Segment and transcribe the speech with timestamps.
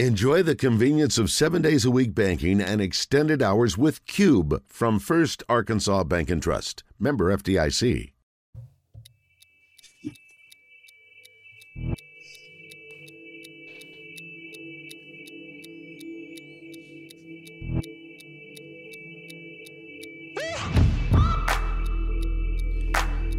[0.00, 4.98] Enjoy the convenience of seven days a week banking and extended hours with Cube from
[4.98, 6.82] First Arkansas Bank and Trust.
[6.98, 8.10] Member FDIC.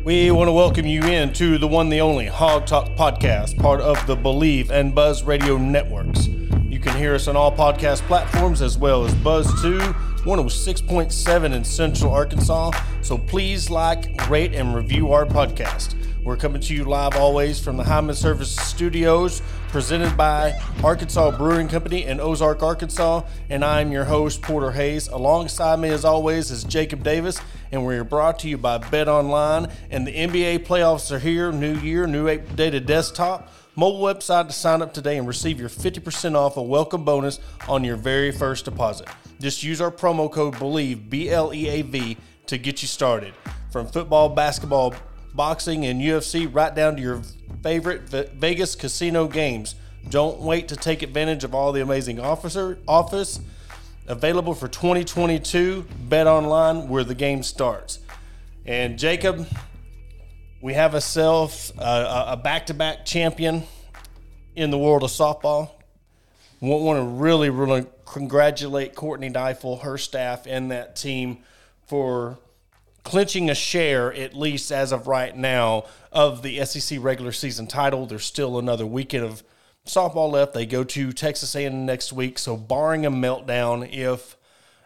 [0.05, 3.81] We want to welcome you in to the one, the only Hawg Talk podcast, part
[3.81, 6.29] of the Bleav and Buzz Radio networks.
[6.85, 12.13] Can hear us on all podcast platforms as well as Buzz 2, 106.7 in Central
[12.13, 12.73] Arkansas.
[13.01, 15.95] So please like, rate, and review our podcast.
[16.23, 21.69] We're coming to you live always from the Hyman Service Studios, presented by Arkansas Brewing
[21.69, 23.23] Company in Ozark, Arkansas.
[23.49, 25.07] And I'm your host, Porter Hayes.
[25.07, 27.41] Alongside me, as always, is Jacob Davis.
[27.71, 29.71] And we're brought to you by Bet Online.
[29.89, 31.51] And the NBA playoffs are here.
[31.51, 33.51] New year, new updated desktop.
[33.77, 37.83] Mobile website to sign up today and receive your 50% off a welcome bonus on
[37.83, 39.09] your very first deposit.
[39.41, 42.17] Just use our promo code BLEAV, B L E A V,
[42.47, 43.33] to get you started.
[43.71, 44.95] From football, basketball,
[45.33, 47.21] boxing, and UFC, right down to your
[47.63, 49.75] favorite Vegas casino games.
[50.09, 53.41] Don't wait to take advantage of all the amazing officer office
[54.07, 55.85] available for 2022.
[56.07, 57.99] Bet online where the game starts.
[58.65, 59.45] And Jacob,
[60.65, 63.61] we have ourselves a back-to-back champion
[64.55, 65.69] in the world of softball.
[66.59, 71.37] Want to really, really congratulate Courtney Deifel, her staff, and that team
[71.85, 72.39] for
[73.03, 78.07] clinching a share, at least as of right now, of the SEC regular season title.
[78.07, 79.43] There's still another weekend of
[79.85, 80.55] softball left.
[80.55, 82.39] They go to Texas A&M next week.
[82.39, 84.35] So, barring a meltdown, if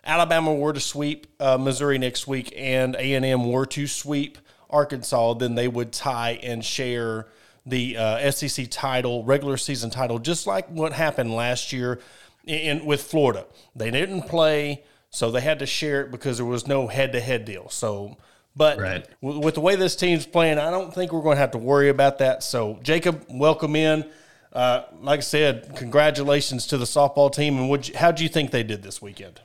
[0.04, 4.40] Alabama were to sweep uh, Missouri next week and A&M were to sweep
[4.70, 7.28] Arkansas, then they would tie and share
[7.66, 12.00] the uh, SEC title, regular season title, just like what happened last year
[12.46, 13.46] in, with Florida.
[13.76, 17.20] They didn't play so they had to share it because there was no head to
[17.20, 17.70] head deal.
[17.70, 18.18] So,
[18.56, 19.08] but right.
[19.22, 21.58] w- with the way this team's playing, I don't think we're going to have to
[21.58, 22.44] worry about that.
[22.44, 24.06] So, Jacob, welcome in.
[24.54, 27.58] Uh, like I said, congratulations to the softball team.
[27.58, 27.96] And?
[27.96, 29.42] How do you think they did this weekend?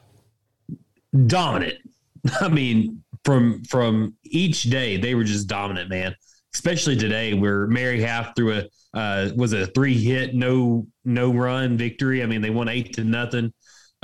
[1.26, 1.78] Dominant.
[2.40, 6.14] I mean, from from each day, they were just dominant, man.
[6.54, 8.64] Especially today, where Mary Haff threw a
[8.96, 12.22] uh, was a three hit no no run victory.
[12.22, 13.52] I mean, they won eight to nothing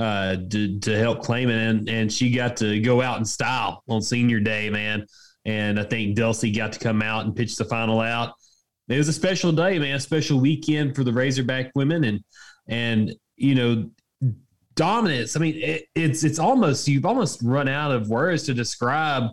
[0.01, 1.59] uh, to, to help claim it.
[1.59, 5.07] And, and she got to go out in style on senior day, man.
[5.45, 8.33] And I think Delce got to come out and pitch the final out.
[8.89, 12.05] It was a special day, man, a special weekend for the Razorback women.
[12.05, 12.21] And,
[12.67, 13.91] and, you know,
[14.81, 15.37] dominance.
[15.37, 19.25] I mean, it, it's, it's almost, you've almost run out of words to describe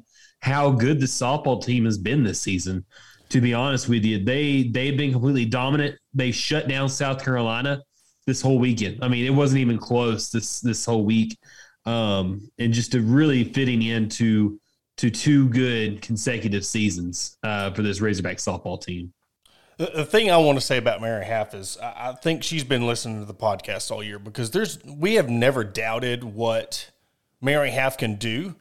[0.41, 2.84] how good the softball team has been this season.
[3.30, 5.96] To be honest with you, they, they've been completely dominant.
[6.13, 7.81] They shut down South Carolina
[8.25, 9.00] this whole weekend.
[9.02, 11.38] I mean, it wasn't even close this this whole week,
[11.86, 14.59] um, and just to really fitting into
[14.97, 19.13] to two good consecutive seasons uh, for this Razorback softball team.
[19.78, 22.88] The, thing I want to say about Mary Haff is I, I think she's been
[22.88, 26.90] listening to the podcast all year because there's we have never doubted what
[27.42, 28.56] Mary Haff can do.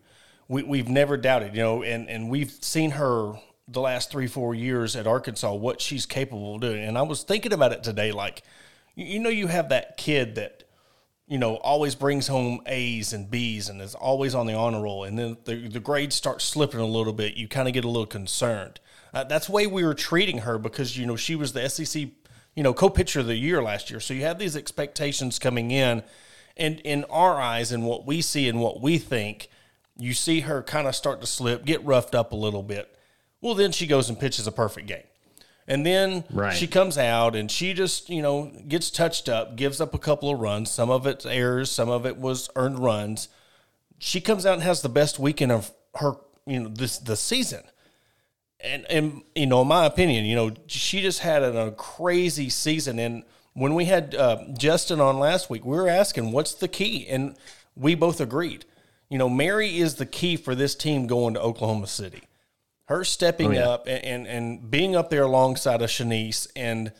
[0.49, 3.33] We, we've never doubted, you know, and, and we've seen her
[3.67, 6.85] the last three, four years at Arkansas, what she's capable of doing.
[6.85, 8.43] And I was thinking about it today, like–
[8.97, 10.65] you know you have that kid that
[11.29, 15.05] you know always brings home A's and B's and is always on the honor roll,
[15.05, 17.37] and then the, the grades start slipping a little bit.
[17.37, 18.81] You kind of get a little concerned.
[19.15, 22.09] Uh, that's the way we were treating her because you know she was the SEC
[22.55, 26.03] you know co-pitcher of the year last year, so you have these expectations coming in,
[26.57, 29.49] and in our eyes and what we see and what we think,
[29.99, 32.97] you see her kind of start to slip, get roughed up a little bit.
[33.41, 35.05] Well, then she goes and pitches a perfect game.
[35.69, 36.55] And then right.
[36.55, 40.31] she comes out and she just, you know, gets touched up, gives up a couple
[40.31, 40.71] of runs.
[40.71, 43.29] Some of it's errors, some of it was earned runs.
[43.99, 46.15] She comes out and has the best weekend of her,
[46.47, 47.65] you know, this the season.
[48.67, 52.49] And and you know, in my opinion, you know, she just had a, a crazy
[52.51, 52.99] season.
[52.99, 53.23] And
[53.55, 57.37] when we had uh, Justin on last week, we were asking what's the key, and
[57.77, 58.65] we both agreed.
[59.09, 62.23] You know, Mary is the key for this team going to Oklahoma City
[62.87, 63.69] her stepping oh, yeah.
[63.69, 66.93] up and, and, and being up there alongside of Chenise and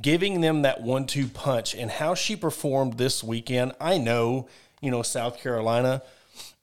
[0.00, 3.72] giving them that one two punch and how she performed this weekend.
[3.80, 4.48] I know,
[4.80, 6.02] you know, South Carolina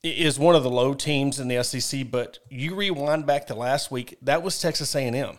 [0.03, 3.91] is one of the low teams in the SEC, but you rewind back to last
[3.91, 5.37] week, that was Texas A&M.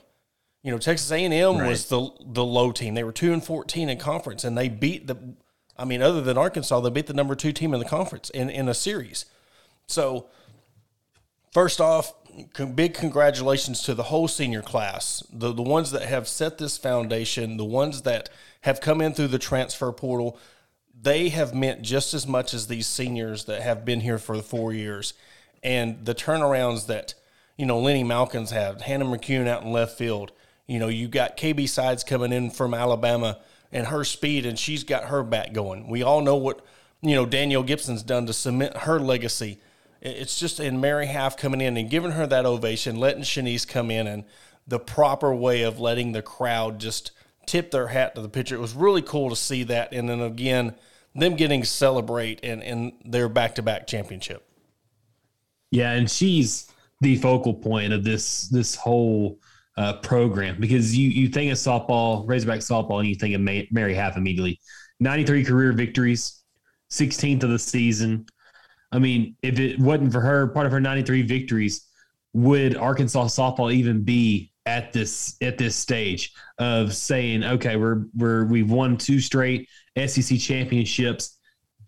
[0.62, 1.68] You know, Texas A&M right.
[1.68, 2.94] was the the low team.
[2.94, 5.34] They were 2 and 14 in conference and they beat the
[5.76, 8.48] I mean, other than Arkansas, they beat the number 2 team in the conference in
[8.48, 9.24] in a series.
[9.88, 10.28] So,
[11.52, 12.14] First off,
[12.74, 17.58] big congratulations to the whole senior class, the the ones that have set this foundation,
[17.58, 18.30] the ones that
[18.62, 20.38] have come in through the transfer portal.
[21.02, 24.42] They have meant just as much as these seniors that have been here for the
[24.42, 25.14] four years,
[25.62, 27.14] and the turnarounds that
[27.56, 30.32] you know Linnie Malkins had, Hannah McEwen out in left field.
[30.66, 33.38] You know, you got KB Sides coming in from Alabama
[33.72, 35.88] and her speed, and she's got her back going.
[35.88, 36.64] We all know what
[37.00, 39.58] you know Danielle Gibson's done to cement her legacy
[40.02, 43.90] it's just in Mary Haff coming in and giving her that ovation, letting Chenise come
[43.90, 44.24] in and
[44.66, 47.12] the proper way of letting the crowd just
[47.46, 48.56] tip their hat to the pitcher.
[48.56, 49.92] It was really cool to see that.
[49.92, 50.74] And then again,
[51.14, 54.46] them getting celebrate and, and their back to back championship.
[55.70, 56.70] Yeah, and she's
[57.00, 59.38] the focal point of this this whole
[59.76, 63.94] uh, program because you you think of softball, Razorback softball, and you think of Mary
[63.94, 64.60] Haff immediately.
[65.00, 66.42] Ninety three career victories,
[66.88, 68.26] sixteenth of the season,
[68.92, 71.86] I mean, if it wasn't for her, part of her 93 victories,
[72.34, 78.44] would Arkansas softball even be at this at this stage of saying, okay, we're we're
[78.44, 79.68] we've won two straight
[80.06, 81.38] SEC championships.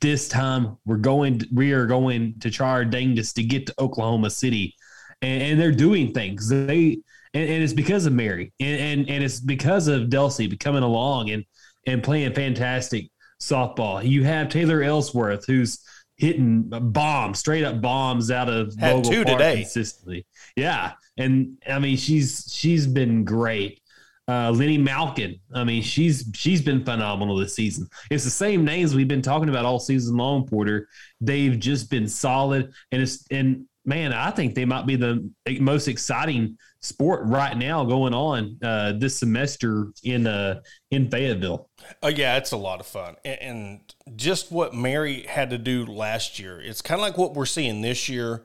[0.01, 4.31] This time we're going we are going to try our dangest to get to Oklahoma
[4.31, 4.75] City.
[5.23, 6.49] And, and they're doing things.
[6.49, 6.99] They
[7.33, 11.31] and, and, it's because of Mary and, and and it's because of Delce coming along
[11.31, 11.45] and
[11.87, 13.11] and playing fantastic
[13.41, 14.07] softball.
[14.07, 15.81] You have Taylor Ellsworth, who's
[16.17, 20.27] hitting bombs, straight up bombs out of Had Bogle two Park today consistently.
[20.57, 23.81] Yeah, and I mean she's she's been great.
[24.27, 27.87] Uh, Linnie Malkin, I mean she's she's been phenomenal this season.
[28.11, 30.89] It's the same names we've been talking about all season long, Porter.
[31.21, 35.31] They've just been solid, and it's and man, I think they might be the
[35.61, 41.69] most exciting sport right now going on uh, this semester in uh, in Fayetteville.
[42.03, 45.85] Oh yeah, it's a lot of fun, and, and just what Mary had to do
[45.85, 46.61] last year.
[46.61, 48.43] It's kind of like what we're seeing this year.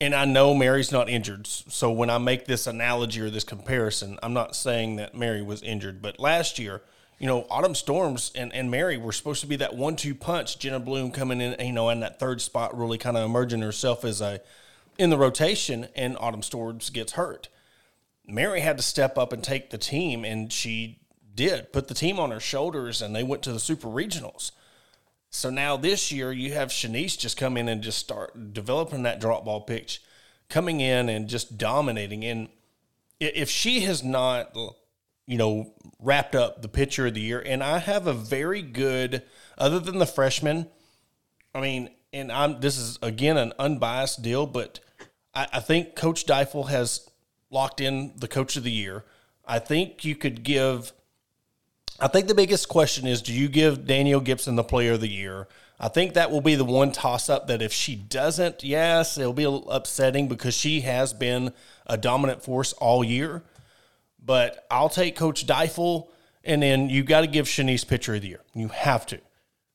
[0.00, 4.18] And I know Mary's not injured, so when I make this analogy or this comparison,
[4.22, 6.82] I'm not saying that Mary was injured, but last year
[7.18, 10.58] you know, Autumn Storms and, and Mary were supposed to be that one two punch.
[10.58, 14.04] Jenna Bloom coming in, you know, in that third spot, really kind of emerging herself
[14.04, 14.40] as a
[14.98, 17.48] in the rotation, and Autumn Storms gets hurt.
[18.26, 20.98] Mary had to step up and take the team, and she
[21.34, 24.52] did put the team on her shoulders, and they went to the super regionals.
[25.34, 29.20] So now this year, you have Chenise just come in and just start developing that
[29.20, 30.00] drop ball pitch,
[30.48, 32.24] coming in and just dominating.
[32.24, 32.48] And
[33.18, 34.56] if she has not,
[35.26, 39.24] you know, wrapped up the pitcher of the year, and I have a very good,
[39.58, 40.68] other than the freshman,
[41.52, 44.78] I mean, and I'm this is again an unbiased deal, but
[45.34, 47.10] I, I think Coach Deifel has
[47.50, 49.04] locked in the coach of the year.
[49.44, 50.92] I think you could give
[52.00, 55.08] I think the biggest question is do you give Danielle Gibson the player of the
[55.08, 55.46] year?
[55.78, 59.32] I think that will be the one toss up that if she doesn't, yes, it'll
[59.32, 61.52] be upsetting because she has been
[61.86, 63.42] a dominant force all year.
[64.24, 66.08] But I'll take Coach Deifel,
[66.44, 68.40] and then you got to give Chenise pitcher of the year.
[68.54, 69.20] You have to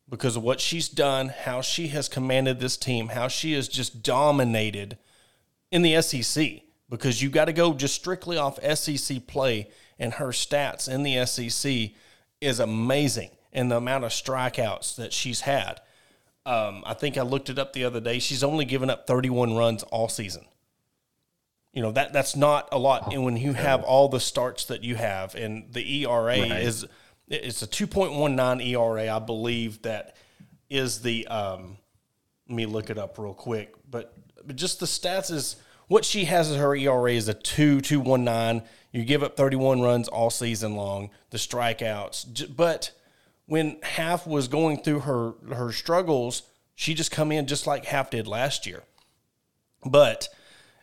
[0.10, 4.01] because of what she's done, how she has commanded this team, how she has just
[4.01, 4.98] dominated
[5.71, 6.62] in the SEC.
[6.89, 9.69] Because you got to go just strictly off SEC play,
[10.00, 11.92] and her stats in the SEC
[12.42, 13.32] is amazing.
[13.52, 15.82] And the amount of strikeouts that she's had.
[16.46, 18.20] Um, I think I looked it up the other day.
[18.20, 20.46] She's only given up 31 runs all season.
[21.74, 23.14] You know that that's not a lot.
[23.14, 26.52] And when you have all the starts that you have, and the ERA right.
[26.52, 26.86] is
[27.28, 30.16] it's a 2.19 ERA, I believe that
[30.70, 31.78] is the um,
[32.48, 33.76] let me look it up real quick.
[33.90, 37.81] But but just the stats is what she has as her ERA is a 2
[37.81, 38.68] 219.
[38.92, 42.56] You give up 31 runs all season long, the strikeouts.
[42.56, 42.92] But
[43.46, 46.44] when Haff was going through her her struggles,
[46.76, 48.84] she just come in just like Haff did last year.
[49.86, 50.30] But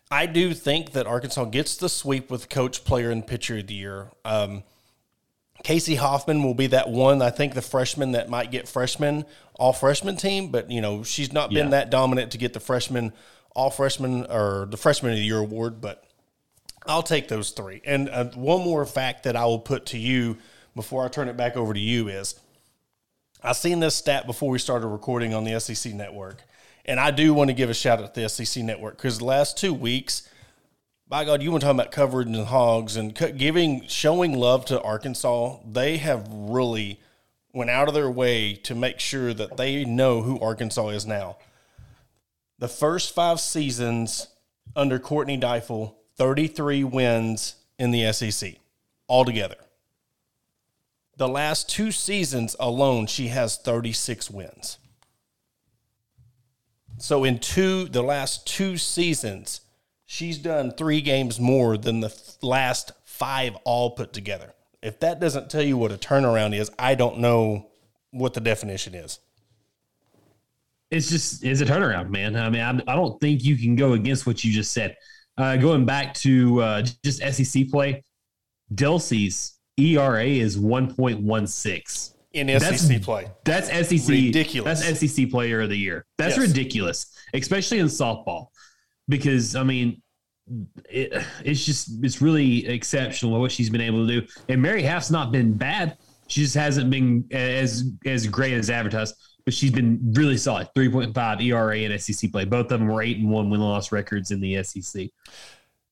[0.09, 3.73] I do think that Arkansas gets the sweep with coach, player, and pitcher of the
[3.73, 4.11] year.
[4.23, 4.63] Um,
[5.63, 7.21] Casey Hoffman will be that one.
[7.21, 11.33] I think the freshman that might get freshman all freshman team, but you know she's
[11.33, 11.71] not been yeah.
[11.71, 13.11] that dominant to get the freshman
[13.55, 15.81] all freshman or the freshman of the year award.
[15.81, 16.03] But
[16.87, 17.81] I'll take those three.
[17.85, 20.37] And uh, one more fact that I will put to you
[20.75, 22.39] before I turn it back over to you is
[23.43, 26.41] I seen this stat before we started recording on the SEC network,
[26.85, 29.25] and I do want to give a shout out to the SEC network because the
[29.25, 30.27] last two weeks
[31.09, 34.81] by God, you want to talk about covering the hogs and giving, showing love to
[34.81, 35.57] Arkansas.
[35.65, 36.99] They have really
[37.53, 41.37] went out of their way to make sure that they know who Arkansas is now.
[42.59, 44.27] The first five seasons
[44.75, 48.55] under Courtney Deifel, 33 wins in the SEC
[49.07, 49.57] altogether.
[51.17, 54.77] The last two seasons alone, she has 36 wins.
[56.97, 59.61] So in two, the last two seasons,
[60.05, 64.53] she's done three games more than the last five all put together.
[64.81, 67.67] If that doesn't tell you what a turnaround is, I don't know
[68.11, 69.19] what the definition is.
[70.89, 72.35] It's just it's a turnaround, man.
[72.35, 74.95] I mean, I, I don't think you can go against what you just said.
[75.37, 78.03] Uh, going back to uh, just SEC play,
[78.73, 83.27] Delce's ERA is one point one six in SEC play.
[83.45, 84.09] That's SEC.
[84.09, 84.83] Ridiculous.
[84.83, 86.05] That's SEC Player of the Year.
[86.17, 86.47] That's Yes.
[86.49, 88.47] ridiculous, especially in softball,
[89.07, 90.01] because I mean,
[90.89, 94.27] it, it's just it's really exceptional what she's been able to do.
[94.49, 95.97] And Mary Haff's not been bad.
[96.27, 99.15] She just hasn't been as as great as advertised,
[99.47, 100.67] but she's been really solid.
[100.75, 102.43] Three point five ERA in SEC play.
[102.43, 105.07] Both of them were eight and one win loss records in the SEC.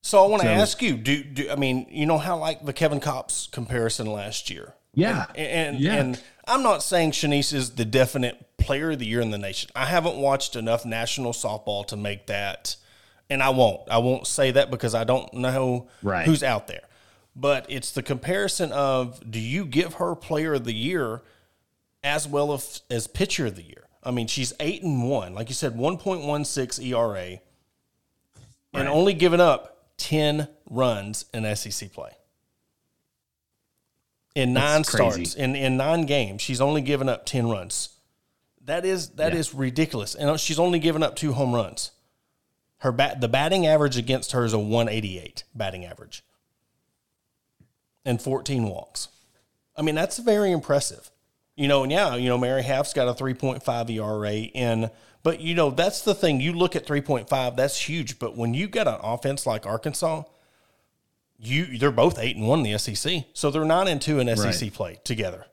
[0.02, 2.66] So I want to So- ask you: do, do I mean you know how like
[2.66, 4.74] the Kevin Kopps comparison last year?
[4.92, 5.94] Yeah, And Yeah.
[5.94, 9.70] and I'm not saying Chenise is the definite player of the year in the nation.
[9.74, 12.76] I haven't watched enough national softball to make that,
[13.30, 13.80] and I won't.
[13.90, 16.26] I won't say that because I don't know Right.
[16.26, 16.82] who's out there.
[17.34, 21.22] But it's the comparison of do you give her player of the year
[22.06, 23.88] as well as, as pitcher of the year?
[24.02, 27.40] I mean, she's eight and one, like you said, 1.16 ERA,
[28.72, 32.10] and only given up 10 runs in SEC play.
[34.36, 35.24] In nine That's crazy.
[35.24, 37.88] starts, in, in nine games, she's only given up 10 runs.
[38.64, 39.38] That is that Yeah.
[39.38, 40.14] is ridiculous.
[40.14, 41.92] And uh, she's only given up two home runs.
[42.78, 46.22] Her bat the batting average against her is a 188 batting average.
[48.04, 49.08] And 14 walks.
[49.76, 51.10] I mean, that's very impressive.
[51.56, 54.90] You know, and yeah, you know, Mary Haff's got a 3.5 ERA in,
[55.22, 56.40] but you know, that's the thing.
[56.40, 58.18] You look at 3.5, that's huge.
[58.18, 60.24] But when you got an offense like Arkansas,
[61.38, 63.24] you they're both eight and one in the SEC.
[63.32, 64.72] So they're nine and two in SEC Right.
[64.72, 65.46] play together.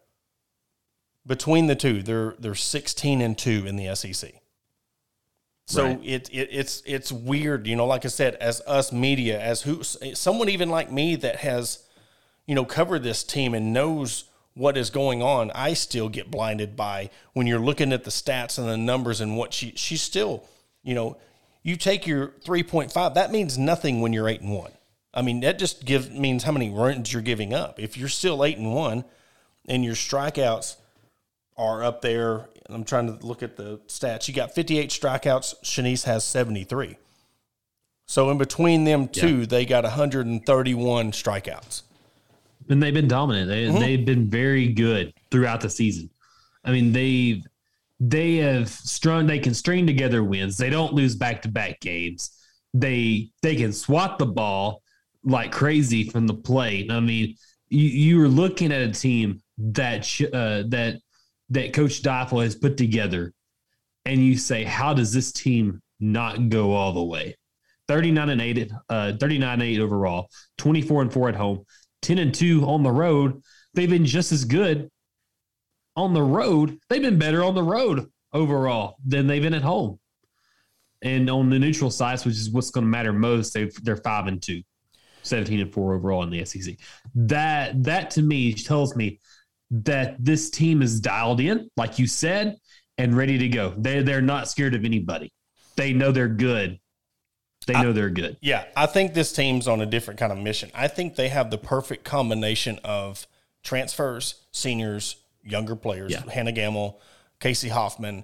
[1.26, 4.34] Between the two, they're they're 16 and two in the SEC.
[5.66, 6.00] So Right.
[6.04, 7.86] it, it it's it's weird, you know.
[7.86, 11.80] Like I said, as us media, as who someone even like me that has,
[12.46, 16.76] you know, covered this team and knows what is going on, I still get blinded
[16.76, 20.46] by when you're looking at the stats and the numbers and what she she's still,
[20.84, 21.18] you know,
[21.64, 24.72] you take your 3.5, that means nothing when you're 8 and 1.
[25.14, 27.80] I mean, that just gives means how many runs you're giving up.
[27.80, 29.06] If you're still 8 and 1
[29.68, 30.76] and your strikeouts
[31.56, 34.28] are up there, I'm trying to look at the stats.
[34.28, 36.98] You got 58 strikeouts, Chenise has 73.
[38.06, 41.84] So in between them two, they got 131 strikeouts.
[42.70, 43.50] And they've been dominant.
[43.50, 43.80] They, Mm-hmm.
[43.80, 46.10] They've been very good throughout the season.
[46.64, 47.44] I mean, they've
[48.00, 49.28] they have strung.
[49.28, 50.58] They can string together wins.
[50.58, 52.32] They don't lose back to back games.
[52.74, 54.82] They they can swat the ball
[55.24, 56.92] like crazy from the plate.
[56.92, 57.36] I mean,
[57.70, 61.00] you you were looking at a team that sh- uh, that
[61.50, 63.34] that Coach Doppel has put together,
[64.06, 67.38] and you say, how does this team not go all the way?
[67.90, 71.66] 39 and 8 uh 39 and 8 overall 24 and 4 at home
[72.04, 73.42] 10 and 2 on the road.
[73.74, 74.90] They've been just as good
[75.96, 76.78] on the road.
[76.90, 80.00] They've been better on the road overall than they've been at home.
[81.02, 84.28] And on the neutral sites which is what's going to matter most they've, they're 5
[84.28, 84.62] and 2
[85.24, 86.76] 17 and 4 overall in the SEC
[87.16, 89.20] that that to me tells me
[89.70, 92.56] that this team is dialed in like you said
[92.98, 93.74] and ready to go.
[93.78, 95.32] They they're not scared of anybody.
[95.76, 96.80] They know they're good
[97.66, 100.72] they know they're good Yeah, I think this team's on a different kind of mission.
[100.74, 103.28] I think they have the perfect combination of
[103.64, 106.12] transfers, seniors, younger players.
[106.12, 106.24] Yeah.
[106.30, 106.96] Hannah Gammill,
[107.40, 108.24] Casey Hoffman,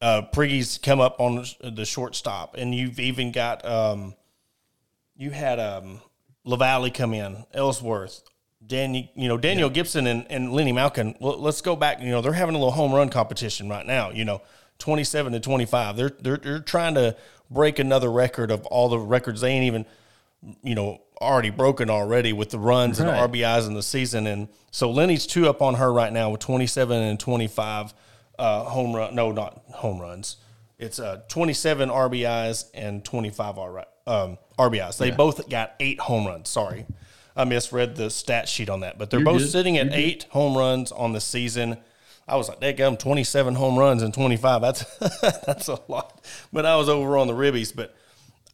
[0.00, 4.14] uh, Prigge's come up on the shortstop, and you've even got um,
[5.16, 6.00] you had um,
[6.46, 8.22] Lavallee come in, Ellsworth,
[8.64, 11.14] Danielle, you know Danielle Gibson and, and Linnie Malkin.
[11.20, 12.00] Well, let's go back.
[12.00, 14.10] You know they're having a little home run competition right now.
[14.10, 14.42] You know,
[14.78, 15.96] twenty seven to twenty five.
[15.96, 17.16] They're they're they're trying to
[17.50, 19.86] break another record of all the records they ain't even
[20.62, 23.08] you know already broken already with the runs Right.
[23.08, 24.26] and the RBIs in the season.
[24.26, 27.94] And so Linnie's two up on her right now with twenty seven and twenty five
[28.38, 29.14] uh, home run.
[29.14, 30.36] No, not home runs.
[30.78, 34.98] It's uh, 27 RBIs and 25 R- um, RBIs.
[34.98, 36.50] They both got eight home runs.
[36.50, 36.84] Sorry.
[37.34, 39.50] I misread the stat sheet on that, but they're You're both good.
[39.50, 39.98] sitting at You're good.
[39.98, 41.78] eight home runs on the season.
[42.28, 44.60] I was like, they got them 27 home runs and 25.
[44.60, 46.20] That's that's a lot.
[46.52, 47.74] But I was over on the ribbies.
[47.74, 47.94] But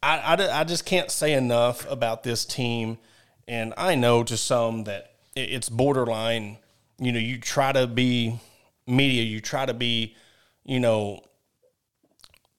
[0.01, 2.97] I, I, I just can't say enough about this team.
[3.47, 6.57] And I know to some that it's borderline.
[6.99, 8.39] You know, you try to be
[8.85, 10.15] media, you try to be,
[10.63, 11.21] you know,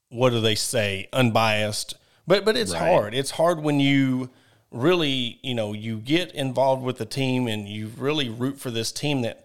[0.09, 1.94] what do they say, unbiased.
[2.26, 2.80] But but it's Right.
[2.90, 3.14] hard.
[3.14, 4.30] It's hard when you
[4.71, 8.90] really, you know, you get involved with the team and you really root for this
[8.90, 9.44] team that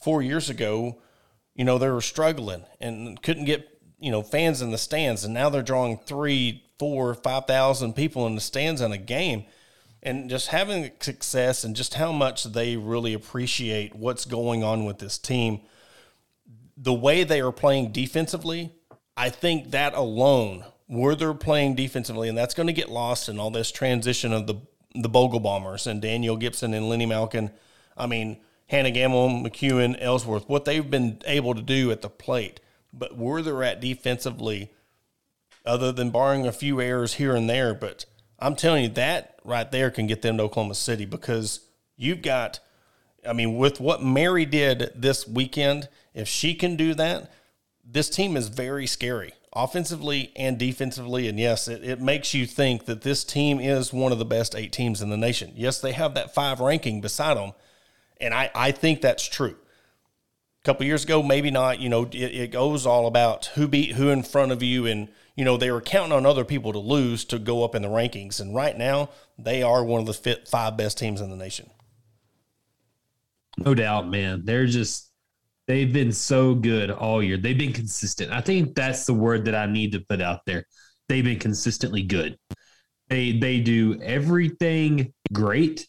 [0.00, 0.98] four years ago,
[1.58, 5.34] you know, they were struggling and couldn't get you know fans in the stands, and
[5.34, 9.44] now they're drawing three, four, five thousand people in the stands in a game,
[10.00, 14.98] and just having success and just how much they really appreciate what's going on with
[14.98, 15.60] this team.
[16.76, 18.72] The way they are playing defensively,
[19.16, 23.40] I think that alone, where they're playing defensively, and that's going to get lost in
[23.40, 24.54] all this transition of the
[24.94, 27.50] the Bogle Bombers and Danielle Gibson and Linnie Malkin.
[27.96, 28.38] I mean,
[28.68, 32.60] Hannah Gammill, McEwen, Ellsworth, what they've been able to do at the plate,
[32.92, 34.70] but where they're at defensively,
[35.64, 38.04] other than barring a few errors here and there, but
[38.38, 41.60] I'm telling you that right there can get them to Oklahoma City because
[41.96, 42.60] you've got,
[43.26, 47.32] I mean, with what Mary did this weekend, if she can do that,
[47.84, 51.26] this team is very scary offensively and defensively.
[51.26, 54.54] And yes, it, it makes you think that this team is one of the best
[54.54, 55.52] eight teams in the nation.
[55.56, 57.52] Yes, they have that five ranking beside them
[58.20, 59.56] and I, I think that's true.
[60.62, 61.80] A couple years ago, maybe not.
[61.80, 65.08] You know, it, it goes all about who beat who in front of you, and
[65.36, 67.88] you know they were counting on other people to lose to go up in the
[67.88, 68.40] rankings.
[68.40, 71.70] And right now, they are one of the fit five best teams in the nation.
[73.56, 74.42] No doubt, man.
[74.44, 75.10] They're just
[75.66, 77.36] they've been so good all year.
[77.36, 78.32] They've been consistent.
[78.32, 80.64] I think that's the word that I need to put out there.
[81.08, 82.38] They've been consistently good.
[83.08, 85.86] They they do everything great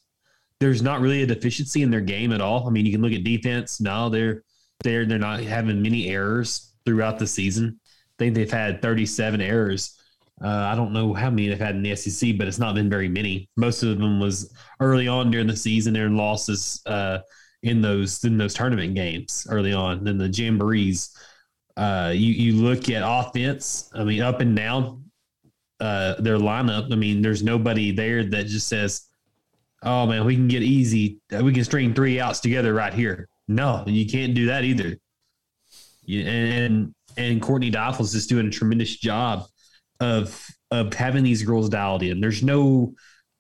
[0.59, 2.67] there's not really a deficiency in their game at all.
[2.67, 3.79] I mean, you can look at defense.
[3.79, 4.43] No, they're
[4.83, 7.79] they're they're not having many errors throughout the season.
[7.85, 9.95] I think they've had 37 errors.
[10.43, 12.89] Uh, I don't know how many they've had in the SEC, but it's not been
[12.89, 13.49] very many.
[13.57, 15.93] Most of them was early on during the season.
[15.93, 17.19] Their losses uh,
[17.63, 20.03] in those in those tournament games early on.
[20.03, 21.15] Then the jamborees.
[21.75, 23.89] Uh, you you look at offense.
[23.93, 25.03] I mean, up and down
[25.79, 26.91] uh, their lineup.
[26.91, 29.07] I mean, there's nobody there that just says,
[29.83, 31.19] oh man, we can get easy.
[31.31, 33.27] We can string three outs together right here.
[33.47, 34.97] No, you can't do that either.
[36.07, 39.45] And and Courtney Deifel's just doing a tremendous job
[39.99, 42.21] of of having these girls dialed in.
[42.21, 42.93] There's no,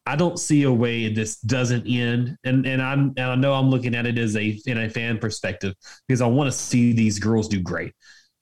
[0.05, 2.35] I don't see a way this doesn't end.
[2.43, 5.17] And and I'm and I know I'm looking at it as a in a fan
[5.19, 5.75] perspective
[6.07, 7.93] because I want to see these girls do great,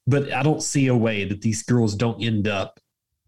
[0.05, 2.79] but I don't see a way that these girls don't end up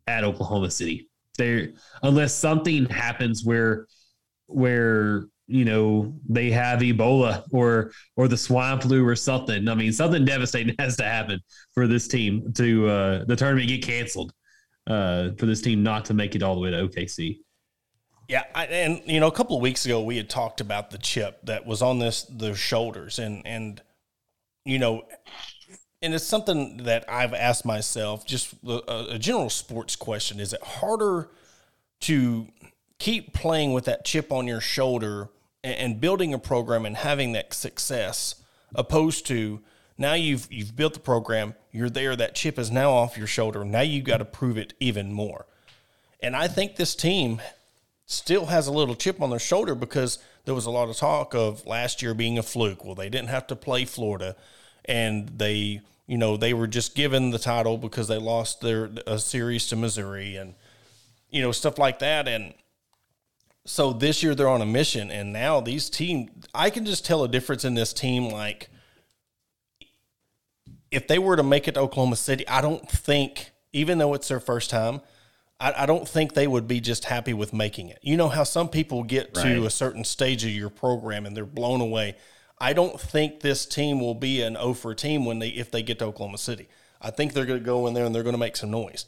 [0.08, 1.10] at Oklahoma City.
[1.38, 1.70] There,
[2.04, 3.88] unless something happens where
[4.50, 9.68] where you know they have Ebola or or the swine flu or something.
[9.68, 11.40] I mean, something devastating has to happen
[11.74, 14.34] for this team to uh, the tournament get canceled.
[14.90, 17.38] Uh, for this team not to make it all the way to OKC.
[18.28, 20.98] Yeah, I, and you know, a couple of weeks ago we had talked about the
[20.98, 23.82] chip that was on this their shoulders, and and
[24.66, 25.06] you know,
[26.02, 28.26] and it's something that I've asked myself.
[28.26, 31.30] Just a, a general sports question: Is it harder
[32.02, 32.48] to
[33.00, 35.30] keep playing with that chip on your shoulder
[35.64, 38.36] and, and building a program and having that success,
[38.76, 39.62] opposed to
[39.98, 43.66] now you've you've built the program, you're there, that chip is now off your shoulder.
[43.66, 45.46] Now you got to prove it even more.
[46.22, 47.42] And I think this team
[48.06, 51.36] still has a little chip on their shoulder because there was a lot of talk
[51.36, 52.84] of last year being a fluke.
[52.84, 54.36] Well, they didn't have to play Florida
[54.86, 59.20] and they, you know, they were just given the title because they lost their a
[59.20, 60.56] series to Missouri and
[61.30, 62.54] you know, stuff like that and
[63.70, 67.24] so this year they're on a mission, and now these team, I can just tell
[67.24, 68.30] a difference in this team.
[68.30, 68.72] Like,
[70.90, 74.28] if they were to make it to Oklahoma City, I don't think, even though it's
[74.28, 75.02] their first time,
[75.60, 78.00] I, I don't think they would be just happy with making it.
[78.02, 79.44] You know how some people get right.
[79.44, 82.16] to a certain stage of your program and they're blown away.
[82.58, 85.84] I don't think this team will be an O for team when they if they
[85.84, 86.68] get to Oklahoma City.
[87.00, 89.06] I think they're going to go in there and they're going to make some noise.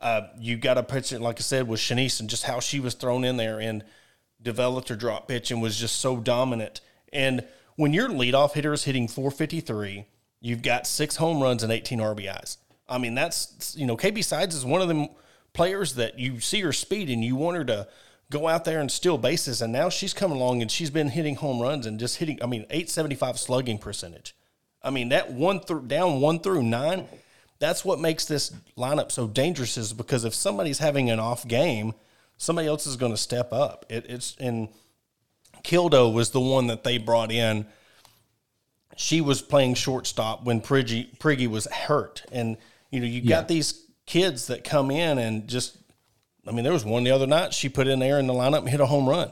[0.00, 2.94] Uh, you got a pitcher, like I said, with Chenise and just how she was
[2.94, 3.84] thrown in there and
[4.40, 6.80] developed her drop pitch and was just so dominant.
[7.12, 7.44] And
[7.76, 10.06] when your leadoff hitter is hitting 453,
[10.40, 12.58] you've got six home runs and 18 RBIs.
[12.88, 15.08] I mean, that's, you know, KB Sides is one of them
[15.52, 17.88] players that you see her speed and you want her to
[18.30, 19.60] go out there and steal bases.
[19.60, 22.46] And now she's coming along and she's been hitting home runs and just hitting, I
[22.46, 24.34] mean, 875 slugging percentage.
[24.82, 27.08] I mean, that one through down one through nine
[27.60, 31.94] that's what makes this lineup so dangerous is because if somebody's having an off game,
[32.36, 33.84] somebody else is going to step up.
[33.88, 34.68] It, it's and
[35.64, 37.66] Kildo was the one that they brought in.
[38.96, 42.56] She was playing shortstop when Prigge, Prigge was hurt, and
[42.90, 43.36] you know you yeah.
[43.36, 45.76] got these kids that come in and just.
[46.46, 48.60] I mean, there was one the other night she put in there in the lineup
[48.60, 49.30] and hit a home run.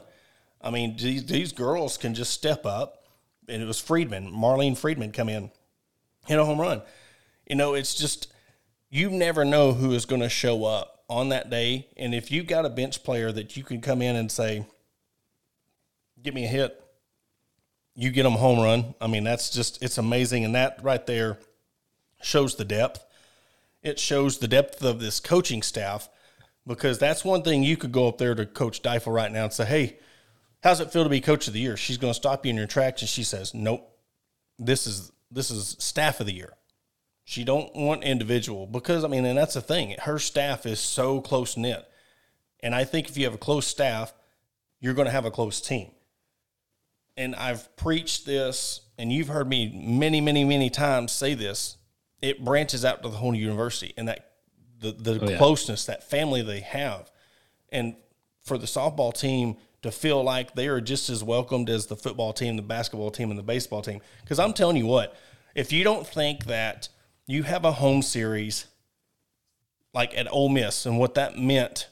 [0.61, 3.05] I mean, these, these girls can just step up,
[3.47, 5.49] and it was Friedman, Marlene Friedman, come in,
[6.27, 6.83] hit a home run.
[7.49, 8.31] You know, it's just
[8.89, 11.87] you never know who is going to show up on that day.
[11.95, 14.65] And if you've got a bench player that you can come in and say,
[16.21, 16.81] "Give me a hit,"
[17.95, 18.95] you get them a home run.
[18.99, 21.39] I mean, that's just it's amazing, and that right there
[22.21, 23.05] shows the depth.
[23.83, 26.09] it shows the depth of this coaching staff
[26.65, 29.53] because that's one thing you could go up there to Coach Deifel right now and
[29.53, 29.99] say, "Hey,
[30.61, 32.57] how's it feel to be Coach of the Year?" She's going to stop you in
[32.57, 33.89] your tracks, and she says, "Nope,
[34.59, 36.56] this is this is Staff of the Year."
[37.29, 39.95] She don't want individual because I mean, and that's the thing.
[39.99, 41.85] Her staff is so close knit,
[42.61, 44.13] and I think if you have a close staff,
[44.79, 45.91] you're going to have a close team.
[47.17, 51.75] And I've preached this, and you've heard me many, many, many times say this.
[52.21, 54.31] It branches out to the whole university, and that
[54.79, 55.37] the the Oh, yeah.
[55.37, 57.11] closeness, that family they have,
[57.73, 57.97] and
[58.41, 62.31] for the softball team to feel like they are just as welcomed as the football
[62.31, 63.99] team, the basketball team, and the baseball team.
[64.21, 65.13] Because I'm telling you what,
[65.55, 66.87] if you don't think that
[67.27, 68.65] you have a home series
[69.93, 71.89] like at Ole Miss and what that meant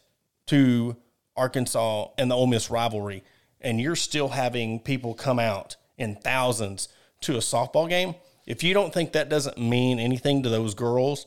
[0.48, 0.96] to
[1.36, 3.24] Arkansas and the Ole Miss rivalry,
[3.60, 6.88] and you're still having people come out in thousands
[7.22, 11.26] to a softball game, if you don't think that doesn't mean anything to those girls,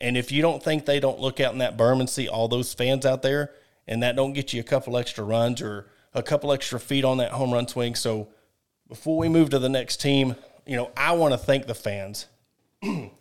[0.00, 2.48] and if you don't think they don't look out in that berm and see all
[2.48, 3.52] those fans out there,
[3.88, 7.18] and that don't get you a couple extra runs or a couple extra feet on
[7.18, 7.94] that home run swing.
[7.94, 8.28] So
[8.88, 12.26] before we move to the next team, you know, I want to thank the fans,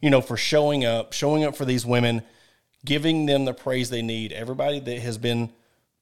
[0.00, 2.22] you know, for showing up, showing up for these women,
[2.84, 4.32] giving them the praise they need.
[4.32, 5.50] Everybody that has been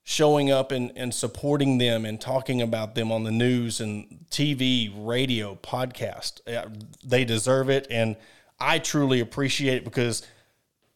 [0.08, 4.92] showing up and, and supporting them and talking about them on the news and TV,
[4.94, 6.40] radio, podcast.
[6.46, 6.68] Uh,
[7.04, 7.88] They deserve it.
[7.90, 8.16] And
[8.60, 10.22] I truly appreciate it because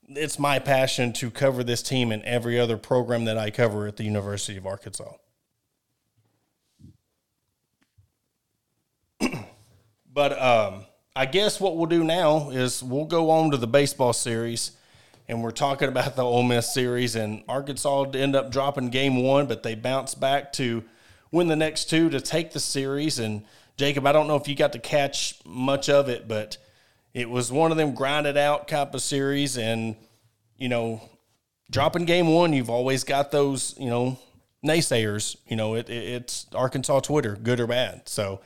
[0.08, 3.96] it's my passion to cover this team and every other program that I cover at
[3.96, 5.12] the University of Arkansas.
[10.12, 10.84] but um,
[11.16, 14.72] I guess what we'll do now is we'll go on to the baseball series,
[15.28, 17.16] and we're talking about the Ole Miss series.
[17.16, 20.84] And Arkansas end up dropping game one, but they bounce back to
[21.32, 23.18] win the next two to take the series.
[23.18, 23.42] And
[23.76, 26.58] Jacob, I don't know if you got to catch much of it, but
[27.12, 29.58] it was one of them grinded out type of series.
[29.58, 29.96] And
[30.58, 31.02] you know,
[31.70, 34.16] dropping game one, you've always got those you know
[34.64, 35.36] naysayers.
[35.48, 38.08] You know, it, it it's Arkansas Twitter, good or bad.
[38.08, 38.40] So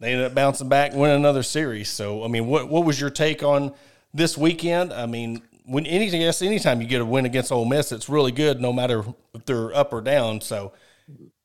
[0.00, 1.90] they ended up bouncing back, and winning another series.
[1.90, 3.72] So, I mean, what what was your take on
[4.12, 4.92] this weekend?
[4.92, 8.32] I mean, when anything else, anytime you get a win against Ole Miss, it's really
[8.32, 10.40] good, no matter if they're up or down.
[10.40, 10.72] So,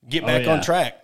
[0.10, 0.54] get oh, back yeah.
[0.54, 1.02] on track.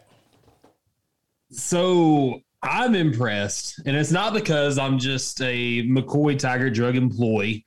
[1.52, 7.66] So I'm impressed, and it's not because I'm just a McCoy Tiger drug employee,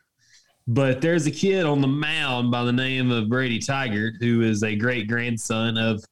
[0.66, 4.62] but there's a kid on the mound by the name of Brady Tiger who is
[4.62, 6.03] a great grandson of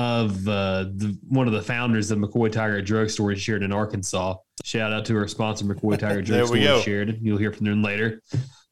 [0.00, 4.34] of uh, the, one of the founders of McCoy Tiger Drugstore in Sheridan, Arkansas.
[4.64, 7.18] Shout out to our sponsor, McCoy Tiger Drugstore in Sheridan.
[7.20, 8.22] You'll hear from them later.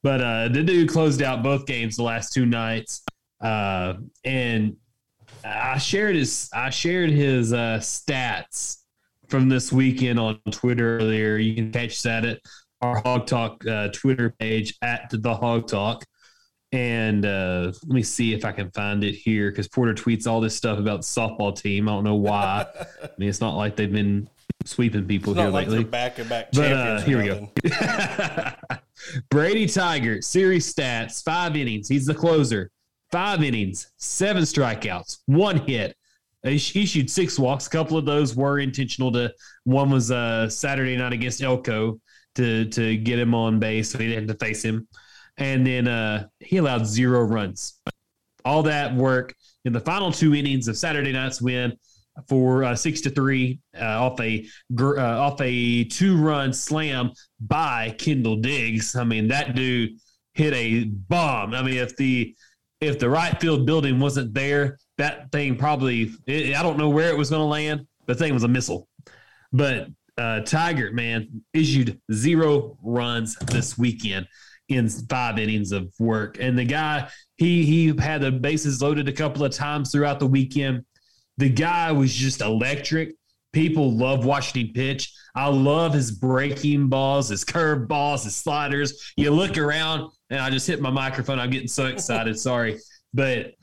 [0.01, 3.03] But uh, the dude closed out both games the last two nights,
[3.41, 4.75] uh, and
[5.43, 8.77] I shared his I shared his uh, stats
[9.27, 11.37] from this weekend on Twitter earlier.
[11.37, 12.39] You can catch that at
[12.81, 16.05] our Hawg Talk uh, Twitter page at the Hawg Talk.
[16.71, 20.39] And uh, let me see if I can find it here because Porter tweets all
[20.39, 21.89] this stuff about the softball team.
[21.89, 22.65] I don't know why.
[23.03, 24.29] I mean, it's not like they've been
[24.65, 25.83] sweeping people here like lately.
[25.83, 27.51] back to back But, uh, here we go.
[29.29, 31.87] Brady Tiger, series stats, five innings.
[31.87, 32.69] He's the closer.
[33.11, 35.95] Five innings, seven strikeouts, one hit.
[36.43, 37.65] He Issued six walks.
[37.67, 39.11] A couple of those were intentional.
[39.13, 41.99] To one was uh, Saturday night against Elko
[42.35, 44.87] to to get him on base, so he didn't have to face him.
[45.39, 47.79] And then uh, he allowed zero runs.
[48.45, 49.33] All that work
[49.65, 51.75] in the final two innings of Saturday night's win
[52.27, 54.45] for uh, six to three uh, off a
[54.77, 58.95] uh, off a two run slam by Kendall Diggs.
[58.95, 59.91] I mean, that dude
[60.33, 61.53] hit a bomb.
[61.53, 62.35] I mean, if the
[62.81, 67.09] if the right field building wasn't there, that thing probably it, I don't know where
[67.09, 67.87] it was going to land.
[68.05, 68.87] The thing was a missile.
[69.51, 74.27] But uh, Tiger, man, issued zero runs this weekend
[74.69, 79.13] in five innings of work, and the guy he he had the bases loaded a
[79.13, 80.85] couple of times throughout the weekend.
[81.37, 83.15] The guy was just electric.
[83.53, 85.11] People love watching him pitch.
[85.35, 89.13] I love his breaking balls, his curve balls, his sliders.
[89.15, 91.39] You look around, and I just hit my microphone.
[91.39, 92.37] I'm getting so excited.
[92.49, 92.77] Sorry,
[93.13, 93.53] but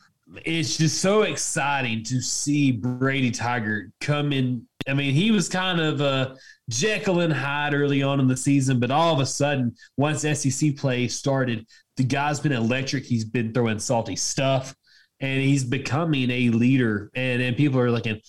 [0.44, 4.66] it's just so exciting to see Brady Tiger come in.
[4.88, 6.36] I mean, he was kind of a
[6.68, 10.76] Jekyll and Hyde early on in the season, but all of a sudden, once SEC
[10.76, 13.04] play started, the guy's been electric.
[13.04, 14.74] He's been throwing salty stuff,
[15.20, 17.10] and he's becoming a leader.
[17.14, 18.20] And and people are looking,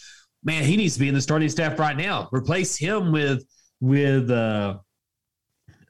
[0.43, 2.29] man, he needs to be in the starting staff right now.
[2.31, 3.43] Replace him with
[3.79, 4.77] with uh,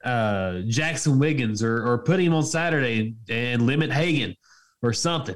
[0.04, 4.36] uh, Jaxon Wiggins, or or put him on Saturday and limit Hagan
[4.82, 5.36] or something.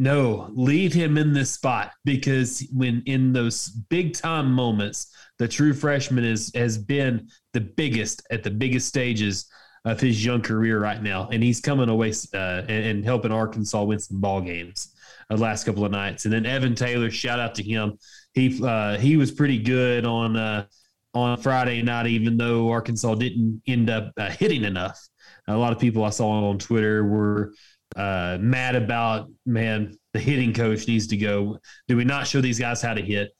[0.00, 5.74] No, leave him in this spot because when in those big time moments, the true
[5.74, 9.50] freshman is has been the biggest at the biggest stages
[9.84, 13.82] of his young career right now, and he's coming away uh, and, and, helping Arkansas
[13.82, 14.94] win some ball games
[15.30, 16.24] the last couple of nights.
[16.24, 17.98] And then Evan Taylor, shout out to him.
[18.34, 20.66] He uh, he was pretty good on uh,
[21.12, 25.00] on Friday night, even though Arkansas didn't end up uh, hitting enough.
[25.48, 27.52] A lot of people I saw on Twitter were
[27.96, 29.94] uh, mad about man.
[30.14, 31.58] The hitting coach needs to go.
[31.86, 33.30] Do we not show these guys how to hit?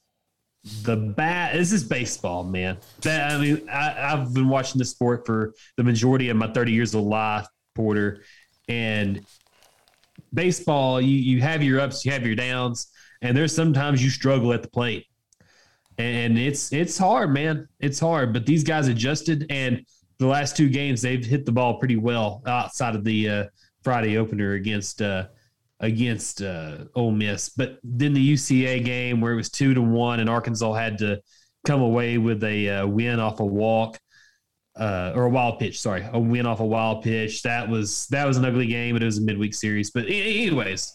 [0.83, 5.25] the bat this is baseball man that, i mean I, have been watching the sport
[5.25, 8.23] for the majority of my 30 years of life porter
[8.67, 9.25] and
[10.33, 12.87] baseball you, you have your ups you have your downs
[13.21, 15.05] and there's sometimes you struggle at the plate
[15.97, 19.85] and it's it's hard man it's hard but these guys adjusted and
[20.17, 23.43] the last two games they've hit the ball pretty well outside of the uh,
[23.89, 25.25] friday opener against uh,
[25.79, 27.49] against uh, Ole Miss.
[27.49, 31.19] But then the UCA game where it was two to one and Arkansas had to
[31.65, 33.97] come away with a uh, win off a walk
[34.79, 35.81] uh, or a wild pitch.
[35.81, 37.41] Sorry, a win off a wild pitch.
[37.41, 39.89] That was that was an ugly game, but it was a midweek series.
[39.89, 40.93] But anyways,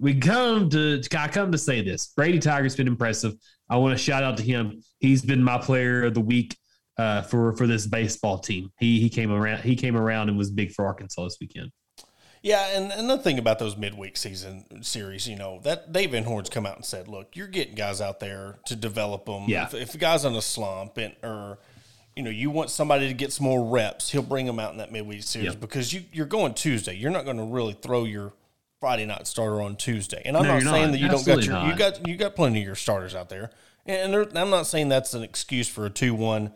[0.00, 3.34] we come to I come to say this: Brady Tiger's been impressive.
[3.70, 4.82] I want to shout out to him.
[4.98, 6.56] He's been my player of the week.
[6.96, 9.60] Uh, for for this baseball team, he he came around.
[9.62, 11.72] He came around and was big for Arkansas this weekend.
[12.44, 16.50] Yeah, and another thing about those midweek season series, you know, that Dave Van Horn's
[16.50, 19.44] come out and said, look, you're getting guys out there to develop them.
[19.48, 19.64] Yeah.
[19.64, 21.58] If, if a guy's on a slump and or
[22.14, 24.76] you know you want somebody to get some more reps, he'll bring them out in
[24.76, 25.60] that midweek series yep.
[25.60, 26.94] because you you're going Tuesday.
[26.94, 28.34] You're not going to really throw your
[28.78, 30.20] Friday night starter on Tuesday.
[30.26, 30.92] And I'm no, not saying not.
[30.92, 31.68] that you Absolutely don't got your not.
[31.68, 33.52] you got you got plenty of your starters out there.
[33.86, 36.52] And I'm not saying that's an excuse for a two one,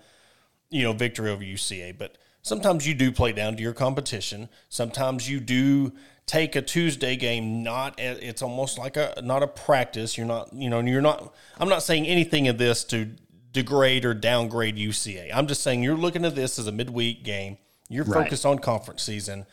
[0.69, 4.49] you know, victory over UCA, but sometimes you do play down to your competition.
[4.69, 5.93] Sometimes you do
[6.27, 10.17] take a Tuesday game not it's almost like a not a practice.
[10.17, 13.11] You're not, you know, you're not I'm not saying anything of this to
[13.53, 15.31] degrade or downgrade UCA.
[15.33, 17.59] I'm just saying you're looking at this as a midweek game.
[17.89, 18.25] You're right.
[18.25, 19.47] focused on conference season.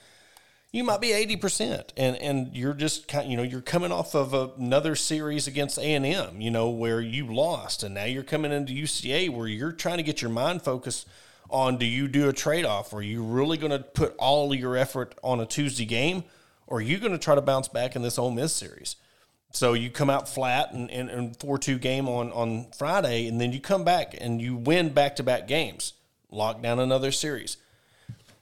[0.71, 4.33] You might be 80% and and you're just kind you know, you're coming off of
[4.59, 9.29] another series against A&M, you know, where you lost and now you're coming into UCA
[9.29, 11.07] where you're trying to get your mind focused
[11.49, 12.93] on do you do a trade off?
[12.93, 16.23] Are you really going to put all your effort on a Tuesday game,
[16.67, 18.95] or are you going to try to bounce back in this Ole Miss series?
[19.51, 23.39] So you come out flat and, and, and 4 2 game on, on Friday, and
[23.39, 25.93] then you come back and you win back to back games,
[26.29, 27.57] lock down another series.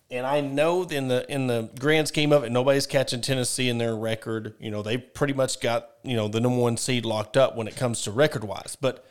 [0.09, 3.79] And I know in the in the grand scheme of it, nobody's catching Tennessee in
[3.79, 4.53] their record.
[4.59, 7.67] You know, they pretty much got, you know, the number one seed locked up when
[7.67, 8.77] it comes to record wise.
[8.79, 9.05] But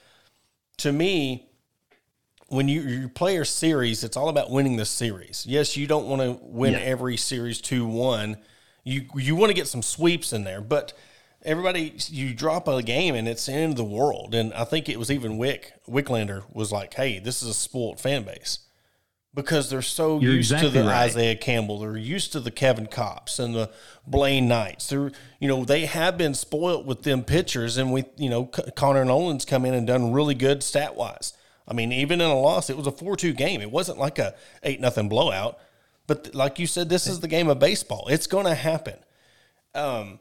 [0.78, 1.48] to me,
[2.52, 5.46] when you, you play a series, it's all about winning the series.
[5.48, 6.80] Yes, you don't want to win yeah.
[6.80, 8.36] every series two one.
[8.84, 10.92] You you want to get some sweeps in there, but
[11.44, 14.34] everybody you drop a game and it's the end of the world.
[14.34, 17.98] And I think it was even Wick Wicklander was like, "Hey, this is a spoiled
[17.98, 18.58] fan base."
[19.34, 21.04] Because they're so You're used exactly to the right.
[21.04, 23.70] Isaiah Campbell, they're used to the Kevin Kopps and the
[24.06, 24.90] Blaine Knights.
[24.90, 25.10] They're,
[25.40, 29.46] you know, they have been spoiled with them pitchers, and we, you know, Connor Noland's
[29.46, 31.32] come in and done really good stat wise
[31.66, 33.60] I mean, even in a loss, it was a four-two game.
[33.60, 35.58] It wasn't like a eight nothing blowout.
[36.06, 38.08] But like you said, this is the game of baseball.
[38.08, 38.96] It's going to happen.
[39.74, 40.18] Um,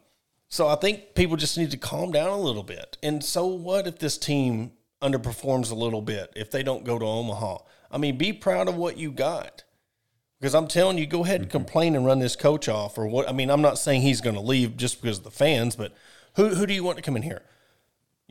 [0.47, 2.97] so I think people just need to calm down a little bit.
[3.01, 7.05] And so what if this team underperforms a little bit if they don't go to
[7.05, 7.59] Omaha?
[7.89, 9.63] I mean, be proud of what you got.
[10.39, 11.57] Because I'm telling you, go ahead and mm-hmm.
[11.57, 13.29] complain and run this coach off or what.
[13.29, 15.93] I mean, I'm not saying he's going to leave just because of the fans, but
[16.35, 17.43] who who do you want to come in here?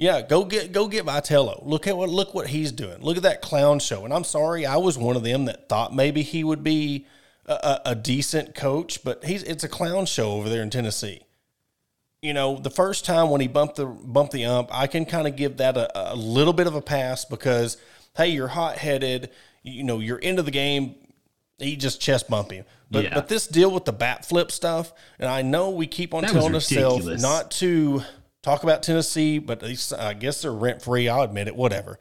[0.01, 1.63] Yeah, go get go get Vitello.
[1.63, 3.03] Look at what look what he's doing.
[3.03, 4.07] Look at that clown show.
[4.07, 7.07] And I'm sorry, I was one of them that thought maybe he would be
[7.45, 11.21] a, a, decent coach, but he's it's a clown show over there in Tennessee.
[12.23, 15.29] You know, the first time when he bumped the bumped the ump, I can kind
[15.29, 17.77] of give that a, a little bit of a pass because
[18.17, 19.29] hey, you're hot headed.
[19.63, 20.95] You know, you're into the game.
[21.59, 22.65] He just chest bump him.
[22.91, 23.15] But yeah.
[23.15, 26.31] but this deal with the bat flip stuff, and I know we keep on that
[26.31, 28.03] telling ourselves not to
[28.43, 29.63] talk about Tennessee, but
[29.99, 31.09] I guess they're rent free.
[31.09, 31.99] I'll admit it, whatever.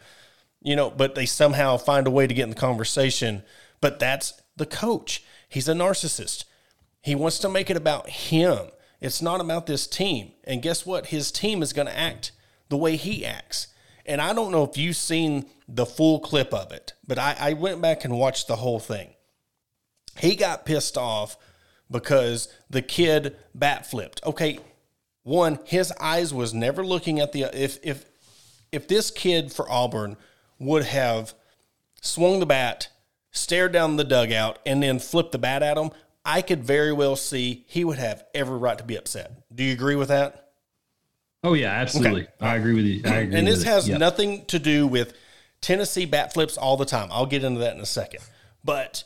[0.62, 3.44] You know, but they somehow find a way to get in the conversation.
[3.82, 5.24] But that's the coach.
[5.48, 6.46] He's a narcissist.
[7.02, 8.68] He wants to make it about him.
[9.00, 10.34] It's not about this team.
[10.44, 11.08] And guess what?
[11.08, 12.34] His team is going to act
[12.68, 13.68] the way he acts.
[14.06, 17.54] And I don't know if you've seen the full clip of it, but I, I
[17.54, 19.14] went back and watched the whole thing.
[20.18, 21.38] He got pissed off
[21.90, 24.22] because the kid bat flipped.
[24.26, 24.60] Okay,
[25.30, 28.06] one, his eyes was never looking at the if if
[28.72, 30.18] if this kid for Auburn
[30.58, 31.34] would have
[32.02, 32.90] swung the bat,
[33.32, 35.92] stared down the dugout, and then flipped the bat at him,
[36.26, 39.32] I could very well see he would have every right to be upset.
[39.54, 40.50] Do you agree with that?
[41.44, 42.24] Oh yeah, absolutely.
[42.24, 42.32] Okay.
[42.42, 43.02] I agree with you.
[43.06, 44.00] I agree and this has yep.
[44.00, 45.14] nothing to do with
[45.62, 47.08] Tennessee bat flips all the time.
[47.12, 48.22] I'll get into that in a second.
[48.64, 49.04] But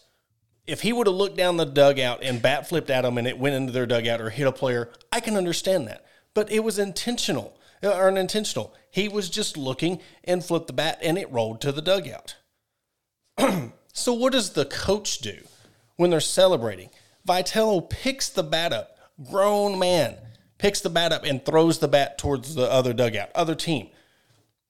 [0.66, 3.38] If he would have looked down the dugout and bat flipped at him and it
[3.38, 6.06] went into their dugout or hit a player, I can understand that.
[6.34, 8.74] But it was intentional uh, or unintentional.
[8.90, 12.38] He was just looking and flipped the bat and it rolled to the dugout.
[13.94, 15.38] so what does the coach do
[15.96, 16.90] when they're celebrating?
[17.28, 18.98] Vitello picks the bat up,
[19.30, 20.18] grown man,
[20.58, 23.90] picks the bat up and throws the bat towards the other dugout, other team.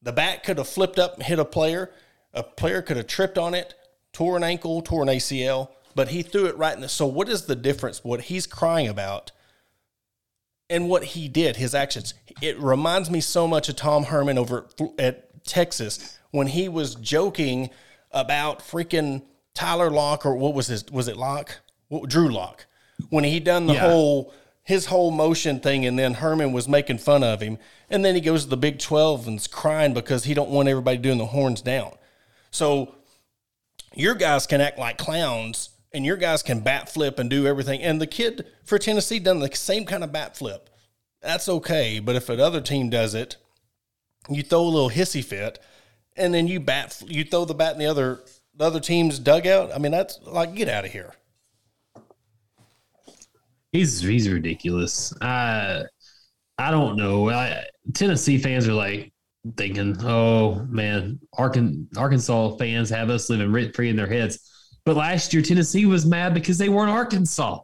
[0.01, 1.91] The bat could have flipped up and hit a player.
[2.33, 3.73] A player could have tripped on it,
[4.11, 6.89] tore an ankle, tore an ACL, but he threw it right in the.
[6.89, 8.03] So, what is the difference?
[8.03, 9.31] What he's crying about
[10.73, 12.15] and what he did, his actions.
[12.41, 17.69] It reminds me so much of Tom Herman over at Texas when he was joking
[18.11, 19.21] about freaking
[19.53, 20.85] Tyler Lock or what was his?
[20.91, 21.59] Was it Lock?
[22.07, 22.65] Drew Lock.
[23.09, 23.87] When he done the yeah.
[23.87, 24.33] whole
[24.63, 27.59] his whole motion thing, and then Herman was making fun of him,
[27.89, 30.97] and then he goes to the Big Twelve and's crying because he don't want everybody
[30.97, 31.91] doing the horns down.
[32.49, 32.95] So
[33.93, 37.81] your guys can act like clowns, and your guys can bat flip and do everything.
[37.81, 40.69] And the kid for Tennessee done the same kind of bat flip.
[41.21, 43.37] That's okay, but if another team does it,
[44.29, 45.59] you throw a little hissy fit,
[46.17, 48.21] and then you bat you throw the bat in the other
[48.55, 49.73] the other team's dugout.
[49.73, 51.13] I mean, that's like get out of here.
[53.71, 55.13] He's he's ridiculous.
[55.21, 55.83] I
[56.57, 57.29] I don't know.
[57.29, 59.11] I, Tennessee fans are like
[59.57, 64.52] thinking, "Oh man, Arkansas fans have us living rent free in their heads."
[64.85, 67.59] But last year, Tennessee was mad because they weren't Arkansas.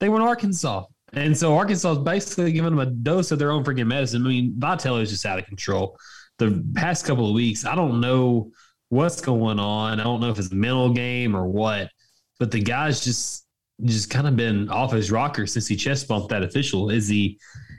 [0.00, 3.64] They weren't Arkansas, and so Arkansas is basically giving them a dose of their own
[3.64, 4.24] freaking medicine.
[4.24, 5.96] I mean, Vitello is just out of control.
[6.38, 8.50] The past couple of weeks, I don't know
[8.88, 10.00] what's going on.
[10.00, 11.90] I don't know if it's a mental game or what,
[12.38, 13.42] but the guy's just
[13.84, 16.90] just kind of been off his rocker since he chest bumped that official.
[16.90, 17.38] Is he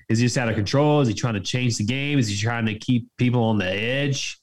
[0.10, 1.02] is he just out of control?
[1.02, 2.20] Is he trying to change the game?
[2.20, 4.40] Is he trying to keep people on the edge?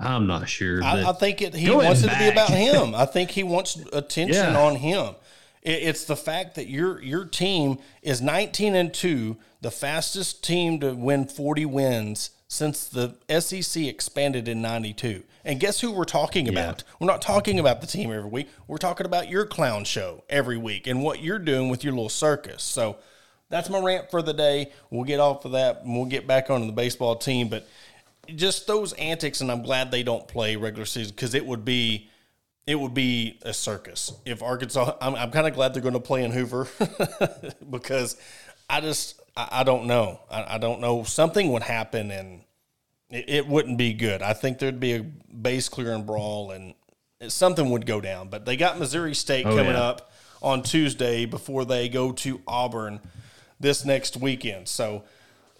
[0.00, 0.82] I'm not sure.
[0.82, 2.94] I, I, think it, he wants it to be about him.
[2.94, 4.58] I think he wants attention yeah.
[4.58, 5.14] on him.
[5.62, 10.80] It, it's the fact that your your team is 19 and two, the fastest team
[10.80, 15.22] to win 40 wins since the SEC expanded in 92.
[15.44, 16.82] And guess who we're talking about?
[16.82, 16.94] Yeah.
[16.98, 18.48] We're not talking about the team every week.
[18.66, 22.08] We're talking about your clown show every week and what you're doing with your little
[22.08, 22.62] circus.
[22.62, 22.96] So
[23.50, 24.72] that's my rant for the day.
[24.90, 27.48] We'll get off of that and we'll get back onto the baseball team.
[27.48, 27.66] But
[28.36, 32.08] just those antics, and I'm glad they don't play regular season because it would be
[32.66, 34.96] it would be a circus if Arkansas.
[35.00, 36.68] I'm, I'm kind of glad they're going to play in Hoover
[37.70, 38.16] because
[38.68, 40.20] I just I, I don't know.
[40.30, 41.02] I, I, don't know.
[41.02, 42.42] Something would happen and
[43.10, 44.22] it, it, wouldn't be good.
[44.22, 46.74] I think there'd be a base clearing brawl and
[47.28, 48.28] something would go down.
[48.28, 49.82] But they got Missouri State oh, coming yeah.
[49.82, 50.12] up
[50.42, 53.00] on Tuesday before they go to Auburn
[53.58, 54.68] this next weekend.
[54.68, 55.04] So,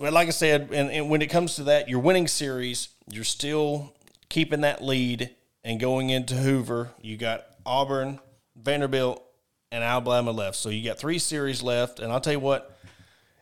[0.00, 2.88] like I said, and, and when it comes to that, you're winning series.
[3.10, 3.94] You're still
[4.28, 5.30] keeping that lead
[5.62, 6.90] and going into Hoover.
[7.02, 8.18] You got Auburn,
[8.56, 9.22] Vanderbilt,
[9.70, 10.56] and Alabama left.
[10.56, 12.00] So you got three series left.
[12.00, 12.78] And I'll tell you what,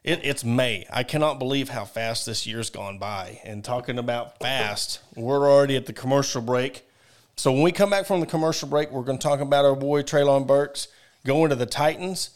[0.02, 0.84] it, it's May.
[0.90, 3.40] I cannot believe how fast this year's gone by.
[3.44, 6.84] And talking about fast, we're already at the commercial break.
[7.36, 9.76] So when we come back from the commercial break, we're going to talk about our
[9.76, 10.88] boy Treylon Burks
[11.24, 12.30] going to the Titans,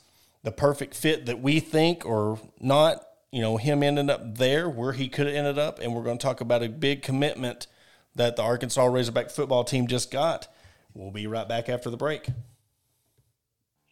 [0.44, 3.04] the perfect fit that we think or not.
[3.32, 6.18] You know, him ending up there where he could have ended up, and we're going
[6.18, 7.66] to talk about a big commitment
[8.14, 10.48] that the Arkansas Razorback football team just got.
[10.94, 12.28] We'll be right back after the break.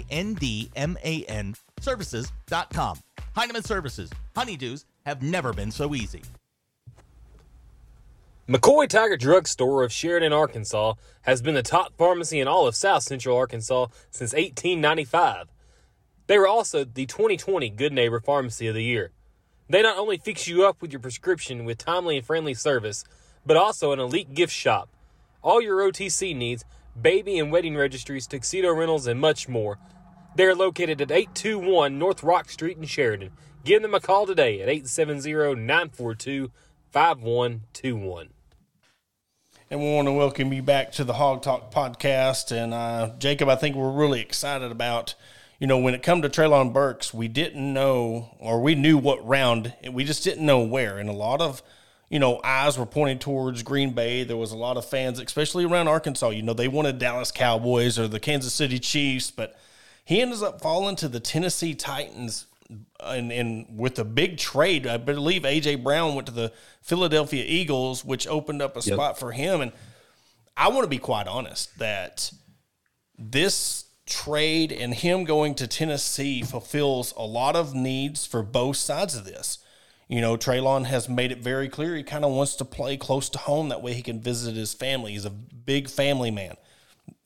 [1.80, 2.98] services.com.
[3.36, 4.10] Hindman Services.
[4.36, 6.22] Honeydews have never been so easy.
[8.50, 12.76] McCoy Tiger Drug Store of Sheridan, Arkansas has been the top pharmacy in all of
[12.76, 15.48] South Central Arkansas since 1895.
[16.28, 19.12] They were also the 2020 Good Neighbor Pharmacy of the Year.
[19.70, 23.06] They not only fix you up with your prescription with timely and friendly service,
[23.46, 24.90] but also an elite gift shop.
[25.42, 26.66] All your OTC needs,
[27.00, 29.78] baby and wedding registries, tuxedo rentals, and much more
[30.34, 33.32] They're located at 821 North Rock Street in Sheridan.
[33.66, 36.52] Give them a call today at 870 942
[36.90, 38.30] 5121.
[39.70, 42.52] And we want to welcome you back to the Hawg Talk podcast.
[42.52, 45.16] And uh, Jacob, I think we're really excited about,
[45.60, 49.26] you know, when it come to Treylon Burks, we didn't know, or we knew what
[49.28, 50.98] round, we just didn't know where.
[50.98, 51.62] And a lot of,
[52.10, 54.24] you know, eyes were pointing towards Green Bay.
[54.24, 56.30] There was a lot of fans, especially around Arkansas.
[56.30, 59.58] You know, they wanted Dallas Cowboys or the Kansas City Chiefs, but
[60.04, 62.48] he ends up falling to the Tennessee Titans
[63.00, 67.44] uh, and, and with a big trade, I believe AJ Brown went to the Philadelphia
[67.46, 68.96] Eagles, which opened up a yep.
[68.96, 69.62] spot for him.
[69.62, 69.72] And
[70.56, 72.32] I want to be quite honest that
[73.18, 79.16] this trade and him going to Tennessee fulfills a lot of needs for both sides
[79.16, 79.60] of this.
[80.08, 83.30] You know, Treylon has made it very clear he kind of wants to play close
[83.30, 83.70] to home.
[83.70, 85.14] That way he can visit his family.
[85.14, 86.56] He's a big family man.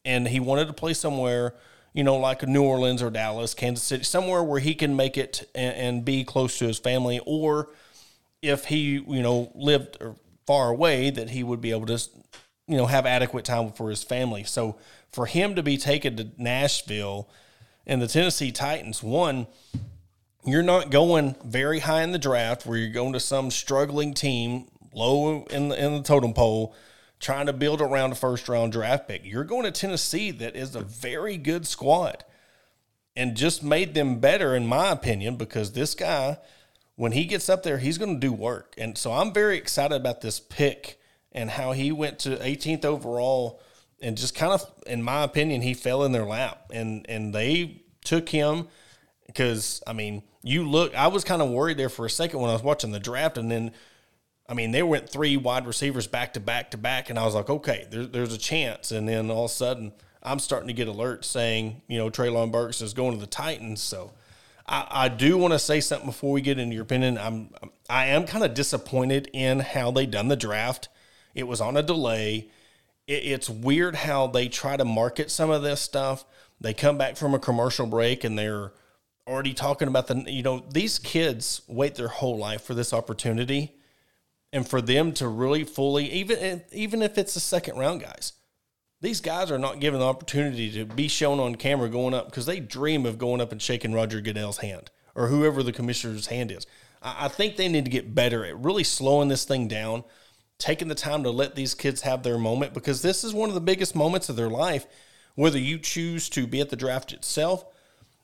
[0.03, 1.53] And he wanted to play somewhere–
[1.95, 5.49] you know, like New Orleans or Dallas, Kansas City, somewhere where he can make it
[5.55, 7.69] and, and be close to his family, or
[8.41, 9.97] if he, you know, lived
[10.45, 12.09] far away, that he would be able to,
[12.67, 14.43] you know, have adequate time for his family.
[14.43, 14.75] So
[15.13, 17.29] for him to be taken to Nashville
[17.87, 19.47] and the Tennessee Titans, one,
[20.45, 24.67] you're not going very high in the draft where you're going to some struggling team
[24.93, 26.75] low in the, in the totem pole
[27.19, 29.25] trying to build around a first round draft pick.
[29.25, 32.23] You're going to Tennessee, that is a very good squad,
[33.15, 36.37] and just made them better, in my opinion, because this guy,
[36.95, 38.75] when he gets up there, he's going to do work.
[38.77, 40.99] And so I'm very excited about this pick
[41.31, 43.61] and how he went to 18th overall
[44.01, 47.81] and just kind of, in my opinion, he fell in their lap and and they
[48.03, 48.67] took him
[49.25, 50.95] because I mean, you look.
[50.95, 53.37] I was kind of worried there for a second when I was watching the draft,
[53.37, 53.71] and then
[54.47, 57.33] I mean, they went three wide receivers back to back to back, and I was
[57.33, 58.91] like, okay, there, there's a chance.
[58.91, 59.91] And then all of a sudden,
[60.21, 63.81] I'm starting to get alerts saying, you know, Treylon Burks is going to the Titans.
[63.81, 64.11] So
[64.67, 67.17] I, I do want to say something before we get into your opinion.
[67.17, 67.49] I'm
[67.89, 70.89] I am kind of disappointed in how they done the draft.
[71.33, 72.49] It was on a delay.
[73.07, 76.25] It, it's weird how they try to market some of this stuff.
[76.61, 78.73] They come back from a commercial break and they're
[79.27, 83.75] already talking about the you know these kids wait their whole life for this opportunity
[84.55, 88.33] and for them to really fully even even if it's the second round guys
[89.01, 92.47] these guys are not given the opportunity to be shown on camera going up because
[92.47, 96.51] they dream of going up and shaking Roger Goodell's hand or whoever the commissioner's hand
[96.51, 96.65] is.
[97.01, 100.05] I, I think they need to get better at really slowing this thing down,
[100.57, 103.55] taking the time to let these kids have their moment because this is one of
[103.55, 104.87] the biggest moments of their life.
[105.35, 107.65] Whether you choose to be at the draft itself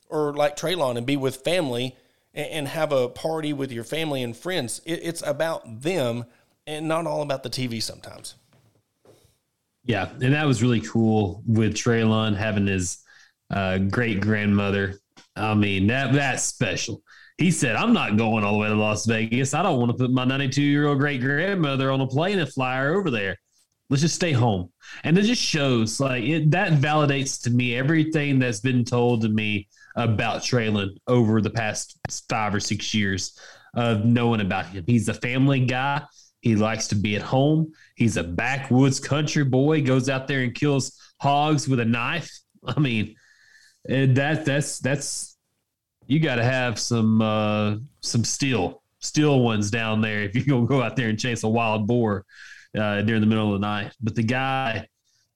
[0.09, 1.95] or like Treylon and be with family
[2.33, 4.81] and have a party with your family and friends.
[4.85, 6.25] It's about them
[6.65, 8.35] and not all about the TV sometimes.
[9.83, 12.99] Yeah, and that was really cool with Treylon having his
[13.49, 14.99] uh, great grandmother.
[15.35, 17.01] I mean, that that's special.
[17.37, 19.53] He said, "I'm not going all the way to Las Vegas.
[19.53, 22.51] I don't want to put my 92 year old great grandmother on a plane and
[22.51, 23.37] fly her over there.
[23.91, 24.71] Let's just stay home."
[25.03, 29.29] And it just shows like it, that validates to me everything that's been told to
[29.29, 33.39] me about Treylon over the past five or six years
[33.75, 34.83] of knowing about him.
[34.87, 36.01] He's a family guy.
[36.41, 37.71] He likes to be at home.
[37.95, 39.83] He's a backwoods country boy.
[39.83, 42.31] Goes out there and kills hogs with a knife.
[42.65, 43.15] I mean,
[43.85, 45.37] that that's that's
[46.07, 50.67] you got to have some uh, some steel steel ones down there if you're gonna
[50.67, 52.23] go out there and chase a wild boar
[52.77, 53.93] uh, during the middle of the night.
[54.01, 54.87] But the guy,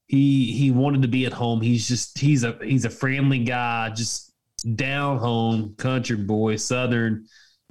[0.07, 1.61] he he wanted to be at home.
[1.61, 3.89] He's just he's a he's a friendly guy.
[3.89, 4.33] Just
[4.75, 7.25] down home, country boy, southern.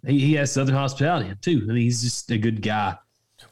[0.06, 1.60] He, he has southern hospitality too.
[1.64, 2.96] I mean, he's just a good guy.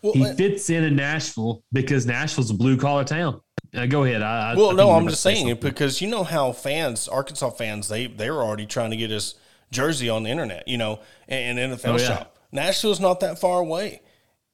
[0.02, 3.40] Well, he fits in in Nashville because Nashville's a blue collar town.
[3.74, 4.22] Uh, go ahead.
[4.22, 7.88] I, well, I no, I'm just saying it because you know how fans, Arkansas fans,
[7.88, 9.34] they they're already trying to get his
[9.70, 12.06] jersey on the internet, you know, and, and NFL oh, yeah.
[12.06, 12.38] shop.
[12.52, 14.02] Nashville's not that far away.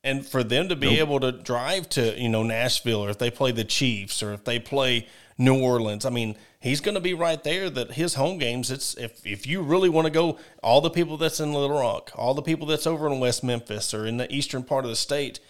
[0.04, 0.98] And for them to be nope.
[0.98, 4.44] able to drive to, you know, Nashville or if they play the Chiefs or if
[4.44, 7.68] they play New Orleans, I mean, he's going to be right there.
[7.68, 8.70] That his home games.
[8.70, 12.12] It's if if you really want to go, all the people that's in Little Rock,
[12.14, 14.96] all the people that's over in West Memphis or in the eastern part of the
[14.96, 15.40] state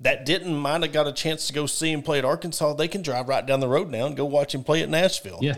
[0.00, 2.88] that didn't might have got a chance to go see him play at Arkansas, they
[2.88, 5.38] can drive right down the road now and go watch him play at Nashville.
[5.40, 5.56] Yeah,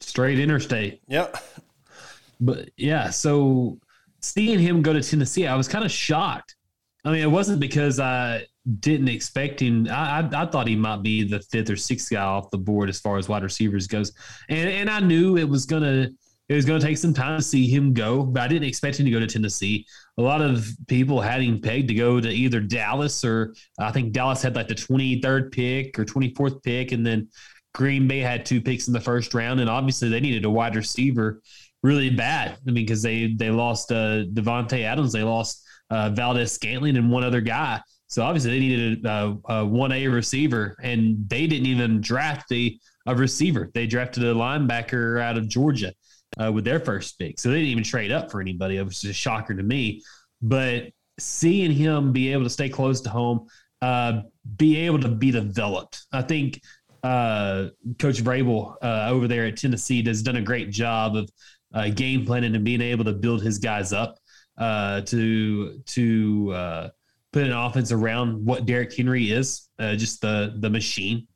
[0.00, 1.00] straight interstate.
[1.08, 1.28] Yeah,
[2.40, 3.78] but yeah, so
[4.20, 6.56] seeing him go to Tennessee, I was kind of shocked.
[7.04, 8.44] I mean, it wasn't because I
[8.80, 9.86] didn't expect him.
[9.90, 12.88] I, I, I, thought he might be the fifth or sixth guy off the board
[12.88, 14.12] as far as wide receivers goes,
[14.48, 16.08] and and I knew it was gonna
[16.48, 19.06] it was gonna take some time to see him go, but I didn't expect him
[19.06, 19.86] to go to Tennessee.
[20.18, 24.12] A lot of people had him pegged to go to either Dallas or I think
[24.12, 27.28] Dallas had like the twenty third pick or twenty fourth pick, and then
[27.74, 30.74] Green Bay had two picks in the first round, and obviously they needed a wide
[30.74, 31.40] receiver
[31.82, 32.58] really bad.
[32.66, 37.24] I mean, because they they lost uh, Davante Adams, they lost uh, Valdes-Scantling, and one
[37.24, 37.80] other guy.
[38.08, 39.36] So obviously they needed a
[39.92, 43.70] A receiver, and they didn't even draft a, a receiver.
[43.74, 45.92] They drafted a linebacker out of Georgia
[46.42, 47.38] uh, with their first pick.
[47.38, 48.78] So they didn't even trade up for anybody.
[48.78, 50.02] It was just a shocker to me.
[50.40, 53.46] But seeing him be able to stay close to home,
[53.82, 54.22] uh,
[54.56, 56.60] be able to be developed, I think
[57.02, 57.68] uh,
[57.98, 61.30] Coach Vrabel uh, over there at Tennessee has done a great job of
[61.74, 64.16] uh, game planning and being able to build his guys up
[64.58, 66.88] uh, to to uh,
[67.32, 71.26] put an offense around what Derrick Henry is, uh, just the the machine,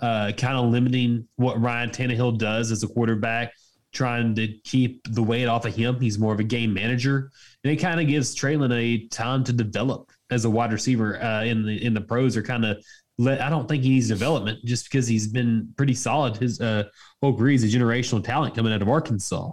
[0.00, 3.52] uh, kind of limiting what Ryan Tannehill does as a quarterback,
[3.92, 5.98] trying to keep the weight off of him.
[6.00, 7.30] He's more of a game manager,
[7.64, 11.44] and it kind of gives Treylon a time to develop as a wide receiver uh,
[11.44, 12.36] in the in the pros.
[12.36, 12.84] Are kind of
[13.18, 17.34] let, I don't think he needs development just because he's been pretty solid his whole
[17.34, 17.52] career.
[17.52, 19.52] He's a generational talent coming out of Arkansas.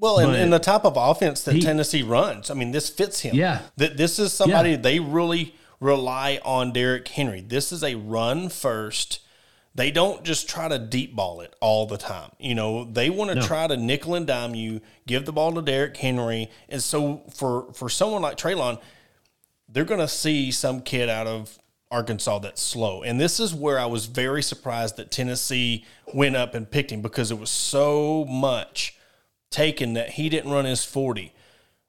[0.00, 3.20] Well, and, and, the type of offense that he, Tennessee runs, I mean, this fits
[3.20, 3.34] him.
[3.34, 3.60] Yeah.
[3.76, 4.76] That this is somebody yeah.
[4.78, 7.42] they really rely on Derrick Henry.
[7.42, 9.20] This is a run first.
[9.74, 12.30] They don't just try to deep ball it all the time.
[12.38, 13.42] You know, they want to no.
[13.42, 16.50] try to nickel and dime you, give the ball to Derrick Henry.
[16.70, 18.80] And so for for someone like Treylon,
[19.68, 21.58] they're going to see some kid out of
[21.90, 23.02] Arkansas that's slow.
[23.02, 25.84] And this is where I was very surprised that Tennessee
[26.14, 28.96] went up and picked him because it was so much
[29.50, 31.32] taken that he didn't run his 40.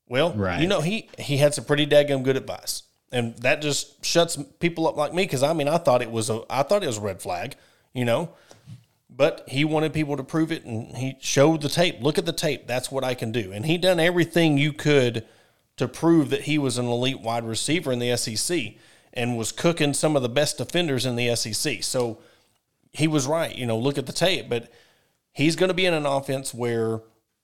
[0.07, 0.61] Well, right.
[0.61, 2.83] you know, he, he had some pretty daggum good advice.
[3.11, 6.29] And that just shuts people up like me because I mean, I thought it was
[6.29, 7.55] a, I thought it was a red flag,
[7.93, 8.29] you know,
[9.09, 12.01] but he wanted people to prove it and he showed the tape.
[12.01, 12.67] Look at the tape.
[12.67, 13.51] That's what I can do.
[13.51, 15.25] And he done everything you could
[15.75, 18.75] to prove that he was an elite wide receiver in the SEC
[19.13, 21.83] and was cooking some of the best defenders in the SEC.
[21.83, 22.19] So
[22.93, 23.55] he was right.
[23.55, 24.71] You know, look at the tape, but
[25.33, 27.01] he's going to be in an offense where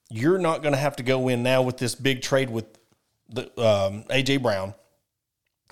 [0.10, 2.66] you're not going to have to go in now with this big trade with
[3.30, 4.74] the um, AJ Brown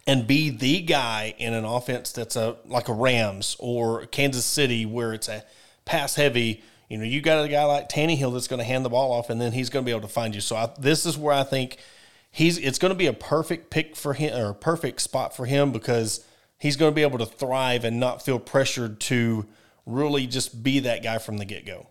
[0.08, 4.86] and be the guy in an offense that's a like a Rams or Kansas City
[4.86, 5.44] where it's a
[5.86, 6.64] pass heavy.
[6.90, 9.30] You know, you got a guy like Tannehill that's going to hand the ball off,
[9.30, 10.42] and then he's going to be able to find you.
[10.42, 11.78] So I, this is where I think
[12.30, 12.58] he's.
[12.58, 15.72] It's going to be a perfect pick for him or a perfect spot for him
[15.72, 16.26] because
[16.60, 19.46] he's going to be able to thrive and not feel pressured to
[19.86, 21.88] really just be that guy from the get go.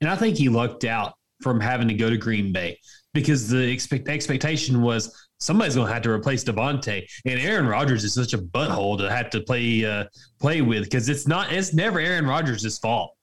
[0.00, 2.78] And I think he lucked out from having to go to Green Bay
[3.12, 8.04] because the expect, expectation was somebody's going to have to replace Davante, and Aaron Rodgers
[8.04, 10.04] is such a butthole to have to play uh,
[10.38, 13.14] play with because it's not it's never Aaron Rodgers' fault.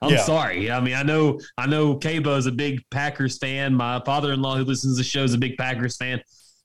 [0.00, 0.22] I'm yeah.
[0.22, 0.70] sorry.
[0.70, 3.74] I mean, I know I know Cabo is a big Packers fan.
[3.74, 6.22] My father-in-law who listens to the show is a big Packers fan.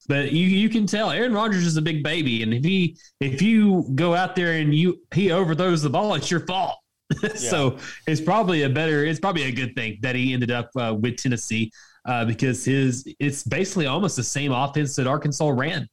[0.08, 3.42] But you you can tell Aaron Rodgers is a big baby, and if he if
[3.42, 6.78] you go out there and you he overthrows the ball, it's your fault.
[7.36, 10.96] so it's probably a better, it's probably a good thing that he ended up uh,
[11.00, 11.72] with Tennessee
[12.06, 15.88] uh, because his it's basically almost the same offense that Arkansas ran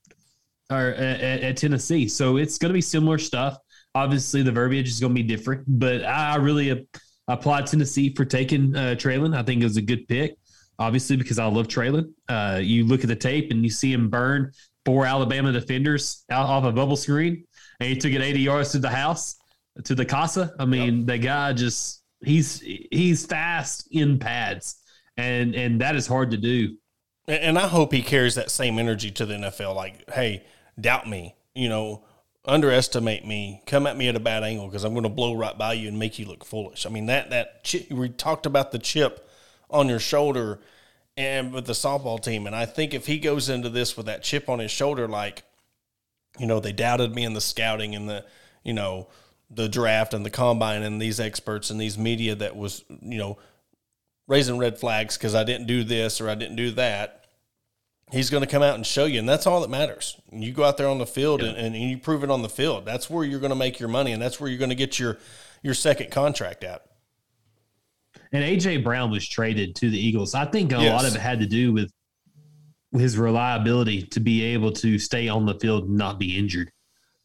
[0.70, 2.08] or at, at Tennessee.
[2.08, 3.58] So it's going to be similar stuff.
[3.94, 6.86] Obviously, the verbiage is going to be different, but I really
[7.28, 9.36] applaud Tennessee for taking uh, Treylon.
[9.36, 10.36] I think it was a good pick,
[10.78, 12.12] obviously because I love Treylon.
[12.28, 14.52] Uh, you look at the tape and you see him burn
[14.84, 17.44] four Alabama defenders out off a bubble screen,
[17.80, 19.36] and he took it 80 yards to the house
[19.84, 20.54] to the casa.
[20.58, 21.06] I mean, yep.
[21.06, 24.76] the guy just he's he's fast in pads,
[25.16, 26.76] and and that is hard to do.
[27.26, 29.74] And I hope he carries that same energy to the NFL.
[29.74, 30.44] Like, hey,
[30.80, 32.04] doubt me, you know,
[32.44, 35.56] underestimate me, come at me at a bad angle because I'm going to blow right
[35.56, 36.86] by you and make you look foolish.
[36.86, 39.28] I mean, that that chip, we talked about the chip
[39.70, 40.60] on your shoulder
[41.16, 44.22] and with the softball team, and I think if he goes into this with that
[44.22, 45.42] chip on his shoulder, like,
[46.38, 48.24] you know, they doubted me in the scouting and the,
[48.64, 49.08] you know,
[49.50, 53.38] the draft and the combine and these experts and these media that was, you know,
[54.28, 57.24] raising red flags because I didn't do this or I didn't do that.
[58.12, 60.20] He's going to come out and show you, and that's all that matters.
[60.32, 62.84] You go out there on the field and, and you prove it on the field.
[62.84, 64.98] That's where you're going to make your money, and that's where you're going to get
[64.98, 65.18] your
[65.62, 66.86] your second contract at.
[68.32, 70.34] And AJ Brown was traded to the Eagles.
[70.34, 70.92] I think a yes.
[70.92, 71.92] lot of it had to do with
[72.92, 76.70] his reliability to be able to stay on the field and not be injured.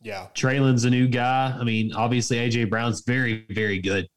[0.05, 0.27] Yeah.
[0.35, 1.55] Treylon's a new guy.
[1.59, 4.07] I mean, obviously AJ Brown's very, very good.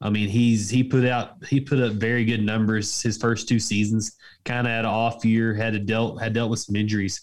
[0.00, 3.58] I mean, he's he put out he put up very good numbers his first two
[3.58, 4.16] seasons.
[4.46, 7.20] Kind of had an off year, had to dealt had dealt with some injuries,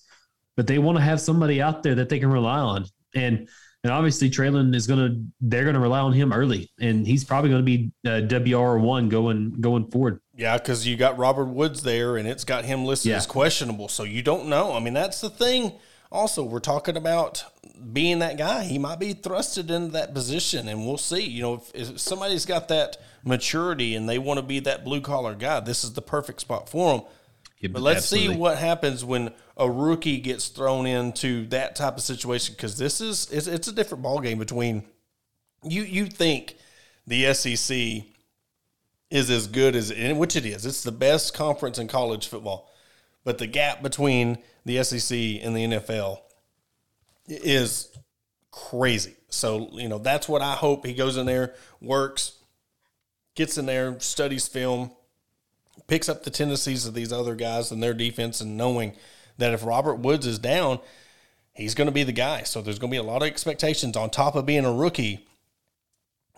[0.56, 2.86] but they want to have somebody out there that they can rely on.
[3.16, 3.48] And
[3.84, 7.66] and obviously Treylon is gonna they're gonna rely on him early, and he's probably going
[7.66, 10.20] to be uh, WR one going going forward.
[10.36, 13.18] Yeah, because you got Robert Woods there, and it's got him listed yeah.
[13.18, 14.74] as questionable, so you don't know.
[14.74, 15.74] I mean, that's the thing
[16.14, 17.44] also we're talking about
[17.92, 18.64] being that guy.
[18.64, 21.24] He might be thrusted into that position, and we'll see.
[21.24, 25.02] You know, if, if somebody's got that maturity and they want to be that blue
[25.02, 27.08] collar guy, this is the perfect spot for them.
[27.60, 28.36] Yeah, but let's absolutely.
[28.36, 33.02] see what happens when a rookie gets thrown into that type of situation because this
[33.02, 34.84] is it's, it's a different ball game between
[35.64, 35.84] you.
[35.84, 36.58] You think
[37.08, 38.04] the SEC
[39.10, 40.66] is as good as which it is.
[40.66, 42.70] It's the best conference in college football,
[43.24, 46.20] but the gap between the SEC and the NFL
[47.28, 47.90] is
[48.52, 49.16] crazy.
[49.30, 52.38] So you know that's what I hope he goes in there, works,
[53.36, 54.92] gets in there, studies film,
[55.88, 58.94] picks up the tendencies of these other guys and their defense, and knowing
[59.38, 60.80] that if Robert Woods is down,
[61.54, 62.44] he's going to be the guy.
[62.44, 65.28] So there's going to be a lot of expectations on top of being a rookie.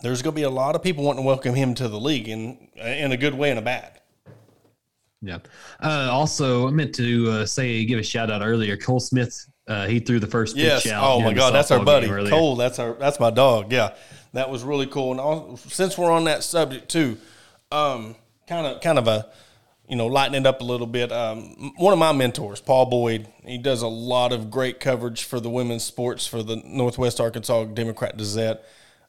[0.01, 2.27] There's going to be a lot of people wanting to welcome him to the league
[2.27, 3.99] in in a good way and a bad.
[5.25, 5.39] Yeah.
[5.81, 8.77] Uh, also, I meant to uh, say give a shout out earlier.
[8.77, 10.83] Cole Smith, uh, he threw the first yes.
[10.83, 11.03] pitch out.
[11.03, 12.55] Oh my God, that's our buddy Cole.
[12.55, 13.71] That's our that's my dog.
[13.71, 13.95] Yeah,
[14.33, 15.11] that was really cool.
[15.11, 17.17] And also, since we're on that subject too,
[17.71, 18.15] um,
[18.47, 19.27] kind of kind of a
[19.87, 21.11] you know lighten it up a little bit.
[21.11, 25.39] Um, one of my mentors, Paul Boyd, he does a lot of great coverage for
[25.39, 28.63] the women's sports for the Northwest Arkansas Democrat Gazette.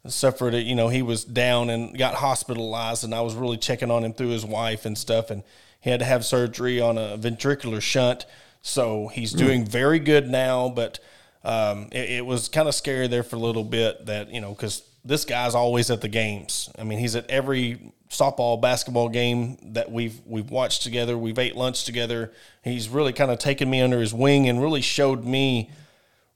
[0.06, 3.90] Suffered it, you know, he was down and got hospitalized, and I was really checking
[3.90, 5.42] on him through his wife and stuff, and
[5.86, 8.26] he had to have surgery on a ventricular shunt.
[8.60, 9.38] So he's hmm.
[9.38, 10.98] doing very good now, but
[11.44, 14.50] um, it, it was kind of scary there for a little bit that you know
[14.50, 16.68] because this guy's always at the games.
[16.76, 21.16] I mean, he's at every softball, basketball game that we've we've watched together.
[21.16, 22.32] We've ate lunch together.
[22.64, 25.70] He's really kind of taken me under his wing and really showed me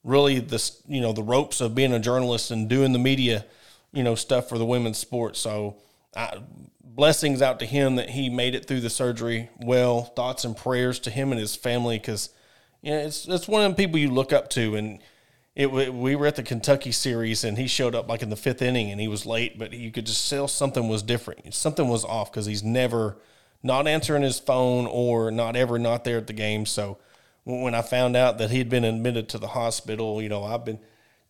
[0.04, 3.44] really the you know the ropes of being a journalist and doing the media,
[3.92, 5.40] you know, stuff for the women's sports.
[5.40, 5.74] So,
[6.14, 6.38] I,
[6.94, 10.02] blessings out to him that he made it through the surgery well.
[10.02, 12.30] Thoughts and prayers to him and his family because
[12.82, 15.00] you know, it's it's one of the people you look up to and
[15.54, 18.62] it we were at the Kentucky series and he showed up like in the fifth
[18.62, 21.52] inning and he was late, but you could just tell something was different.
[21.54, 23.18] Something was off because he's never
[23.62, 26.64] not answering his phone or not ever not there at the game.
[26.66, 26.98] So
[27.44, 30.78] when I found out that he'd been admitted to the hospital, you know, I've been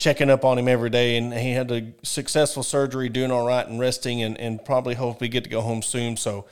[0.00, 3.68] checking up on him every day and he had a successful surgery, doing all right
[3.68, 6.16] and resting and, and probably hopefully get to go home soon.
[6.16, 6.46] So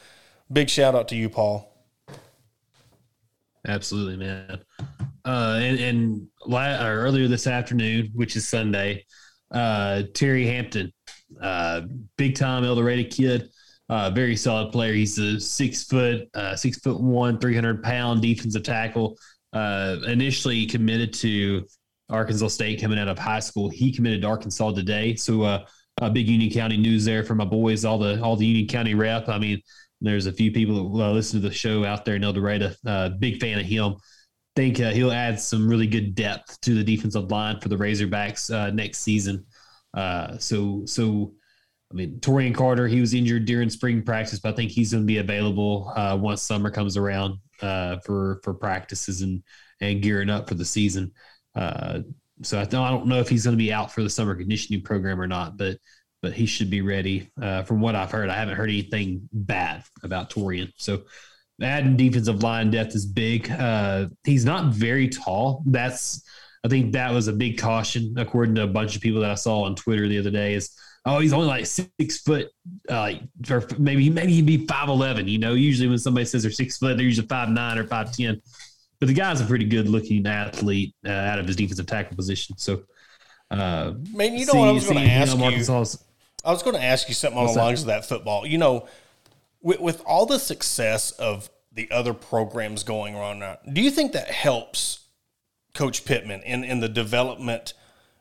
[0.52, 1.74] big shout out to you, Paul.
[3.66, 4.60] Absolutely, man.
[5.24, 9.04] Uh, and, and la- earlier this afternoon, which is Sunday,
[9.50, 10.92] uh, Terry Hampton,
[11.40, 11.82] uh,
[12.16, 13.48] big time El Dorado kid,
[13.88, 14.92] uh, very solid player.
[14.92, 19.18] He's a six foot, uh, six foot one, 300 pound defensive tackle.
[19.54, 21.64] Uh, initially committed to
[22.10, 23.68] Arkansas State coming out of high school.
[23.68, 25.14] He committed to Arkansas today.
[25.14, 25.64] So, uh,
[26.00, 28.94] a big Union County news there for my boys, all the all the Union County
[28.94, 29.28] rep.
[29.28, 29.60] I mean,
[30.00, 32.72] there's a few people that uh, listen to the show out there in El Dorado.
[32.86, 33.96] Uh, big fan of him
[34.54, 38.52] think uh, he'll add some really good depth to the defensive line for the Razorbacks
[38.52, 39.44] uh, next season.
[39.94, 41.32] Uh, so, so
[41.90, 45.04] I mean, Torian Carter, he was injured during spring practice, but I think he's going
[45.04, 49.42] to be available uh, once summer comes around for for practices and
[49.80, 51.12] and gearing up for the season.
[51.54, 52.00] Uh,
[52.42, 54.34] so I don't, I don't know if he's going to be out for the summer
[54.34, 55.78] conditioning program or not, but
[56.20, 57.30] but he should be ready.
[57.40, 60.72] Uh, from what I've heard, I haven't heard anything bad about Torian.
[60.76, 61.02] So
[61.62, 63.50] adding defensive line depth is big.
[63.50, 65.62] Uh, he's not very tall.
[65.66, 66.22] That's
[66.64, 69.36] I think that was a big caution, according to a bunch of people that I
[69.36, 70.54] saw on Twitter the other day.
[70.54, 72.48] Is oh, he's only like six foot,
[72.88, 73.14] uh,
[73.50, 75.28] or maybe maybe he'd be five eleven.
[75.28, 78.12] You know, usually when somebody says they're six foot, they're usually five nine or five
[78.12, 78.42] ten.
[79.00, 82.56] But the guy's a pretty good looking athlete uh, out of his defensive tackle position.
[82.58, 82.82] So,
[83.50, 85.38] uh, man, you know see, what I was going to ask you.
[85.38, 85.84] Know,
[86.44, 88.46] I was going to ask you something on the lines of that football.
[88.46, 88.88] You know,
[89.60, 94.12] with, with all the success of the other programs going on now, do you think
[94.12, 95.06] that helps
[95.74, 97.74] Coach Pittman in, in the development?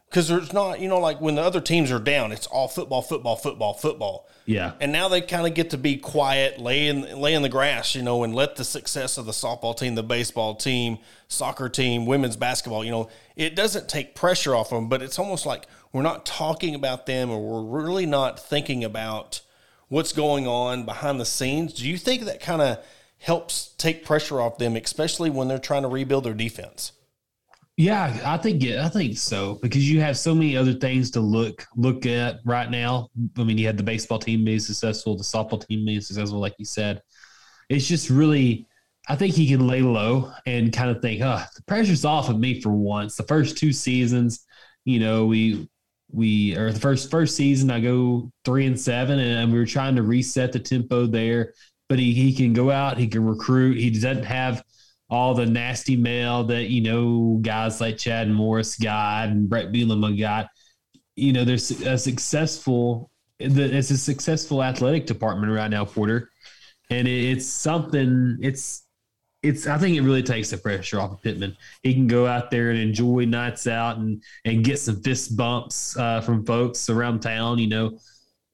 [0.09, 3.01] Because there's not, you know, like when the other teams are down, it's all football,
[3.01, 4.29] football, football, football.
[4.45, 4.71] Yeah.
[4.79, 7.93] And now they kind of get to be quiet, lay in, lay in the grass,
[7.93, 12.05] you know, and let the success of the softball team, the baseball team, soccer team,
[12.05, 16.01] women's basketball, you know, it doesn't take pressure off them, but it's almost like we're
[16.01, 19.41] not talking about them or we're really not thinking about
[19.89, 21.73] what's going on behind the scenes.
[21.73, 22.79] Do you think that kind of
[23.19, 26.93] helps take pressure off them, especially when they're trying to rebuild their defense?
[27.79, 31.19] Yeah, I think yeah, I think so because you have so many other things to
[31.19, 33.09] look look at right now.
[33.37, 36.55] I mean, you had the baseball team being successful, the softball team being successful, like
[36.57, 37.03] you said.
[37.69, 38.67] It's just really,
[39.09, 42.39] I think he can lay low and kind of think, oh, the pressure's off of
[42.39, 43.15] me for once.
[43.15, 44.45] The first two seasons,
[44.85, 45.69] you know, we
[46.11, 49.95] we or the first first season I go three and seven, and we were trying
[49.97, 51.53] to reset the tempo there.
[51.89, 53.77] But he he can go out, he can recruit.
[53.77, 54.63] He doesn't have
[55.09, 60.17] all the nasty mail that you know guys like Chad Morris got and Brett Bielema
[60.17, 60.49] got.
[61.15, 63.09] You know, there's a successful.
[63.39, 66.29] It's a successful athletic department right now, Porter,
[66.89, 68.37] and it's something.
[68.41, 68.87] It's
[69.43, 71.55] it's I think it really takes the pressure off of Pittman.
[71.83, 75.97] He can go out there and enjoy nights out and and get some fist bumps
[75.97, 77.99] uh, from folks around town, you know,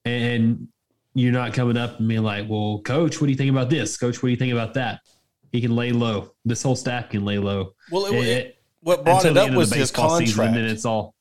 [0.04, 0.68] and
[1.14, 3.96] you're not coming up and being like, "Well, coach, what do you think about this?
[3.96, 5.00] Coach, what do you think about that?"
[5.54, 6.32] He can lay low.
[6.44, 7.74] This whole staff can lay low.
[7.88, 10.26] Well, it, it, what brought it up was his contract.
[10.26, 11.14] Season, and then it's all.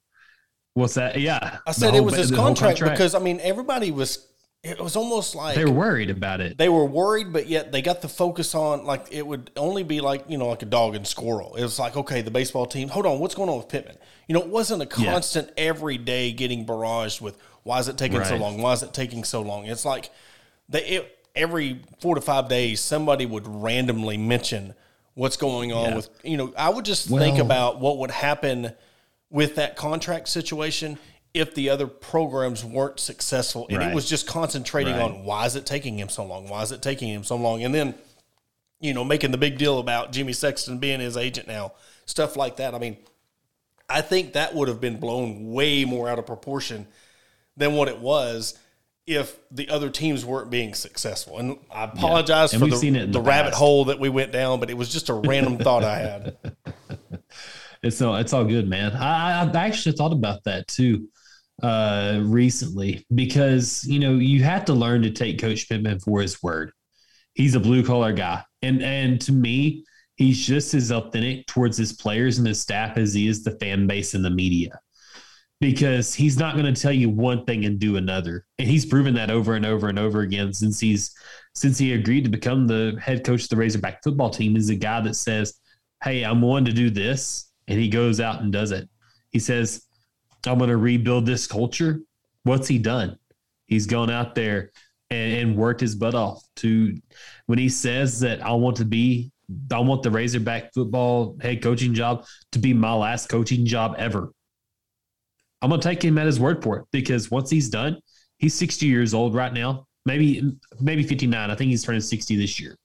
[0.74, 1.20] What's that?
[1.20, 4.28] Yeah, I said it was his contract, contract because I mean everybody was
[4.64, 6.58] it was almost like they were worried about it.
[6.58, 10.02] They were worried, but yet they got the focus on like it would only be
[10.02, 11.54] like you know like a dog and squirrel.
[11.54, 12.90] It was like okay, the baseball team.
[12.90, 13.98] Hold on, what's going on with Pittman?
[14.28, 15.66] You know, it wasn't a constant yeah.
[15.66, 18.26] every day getting barraged with why is it taking right.
[18.26, 18.60] so long?
[18.60, 19.68] Why is it taking so long?
[19.68, 20.10] It's like
[20.70, 24.74] they it, every four to five days somebody would randomly mention
[25.16, 25.96] what's going on yeah.
[25.96, 26.54] with you know.
[26.58, 28.74] I would just well, think about what would happen
[29.30, 30.98] with that contract situation
[31.34, 33.90] if the other programs weren't successful and right.
[33.90, 35.02] it was just concentrating right.
[35.02, 37.64] on why is it taking him so long why is it taking him so long
[37.64, 37.96] and then
[38.80, 41.74] you know making the big deal about jimmy sexton being his agent now
[42.06, 42.96] stuff like that i mean
[43.90, 46.86] i think that would have been blown way more out of proportion
[47.58, 48.58] than what it was
[49.06, 51.38] if the other teams weren't being successful.
[51.38, 52.60] and i apologize yeah.
[52.60, 55.10] and for the, the, the rabbit hole that we went down but it was just
[55.10, 56.38] a random thought i had
[57.84, 61.08] it's all it's all good man I, i've actually thought about that too
[61.62, 66.42] uh, recently because you know you have to learn to take Coach Pittman for his
[66.42, 66.72] word.
[67.34, 69.86] He's a blue collar guy, and and to me,
[70.16, 73.88] he's just as authentic towards his players and his staff as he is the fan
[73.88, 74.80] base and the media.
[75.64, 79.14] Because he's not going to tell you one thing and do another, and he's proven
[79.14, 81.16] that over and over and over again since he's
[81.56, 84.58] since he agreed to become the head coach of the Razorback football team.
[84.58, 85.54] Is a guy that says,
[86.04, 88.90] "Hey, I'm willing to do this," and he goes out and does it.
[89.32, 89.88] He says,
[90.46, 92.02] I'm going to rebuild this culture.
[92.44, 93.18] What's he done?
[93.66, 94.72] He's gone out there
[95.10, 96.96] and, and, worked his butt off to
[97.46, 99.32] when he says that I want to be,
[99.72, 104.32] I want the Razorback football head coaching job to be my last coaching job ever.
[105.64, 107.98] I'm going to take him at his word for it because once he's done,
[108.38, 111.50] he's 60 years old right now, maybe, maybe 59.
[111.50, 112.78] I think he's turning 60 this year.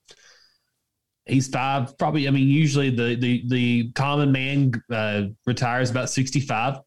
[1.25, 2.27] He's five, probably.
[2.27, 6.79] I mean, usually the the the common man uh, retires about 65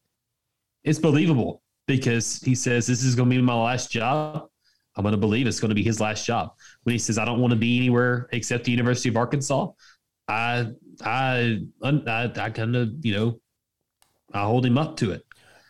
[0.84, 4.48] it's believable because he says this is going to be my last job.
[4.96, 6.52] I'm going to believe it's going to be his last job.
[6.82, 9.68] When he says I don't want to be anywhere except the University of Arkansas,
[10.28, 10.66] I
[11.02, 13.40] I I, I kind of you know
[14.32, 15.24] I hold him up to it.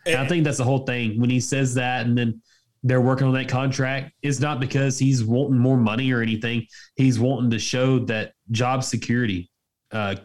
[0.07, 2.43] And I think that's the whole thing when he says that, and then
[2.83, 4.13] they're working on that contract.
[4.23, 6.67] It's not because he's wanting more money or anything.
[6.97, 9.51] He's wanting to show that job security,
[9.93, 10.17] uh,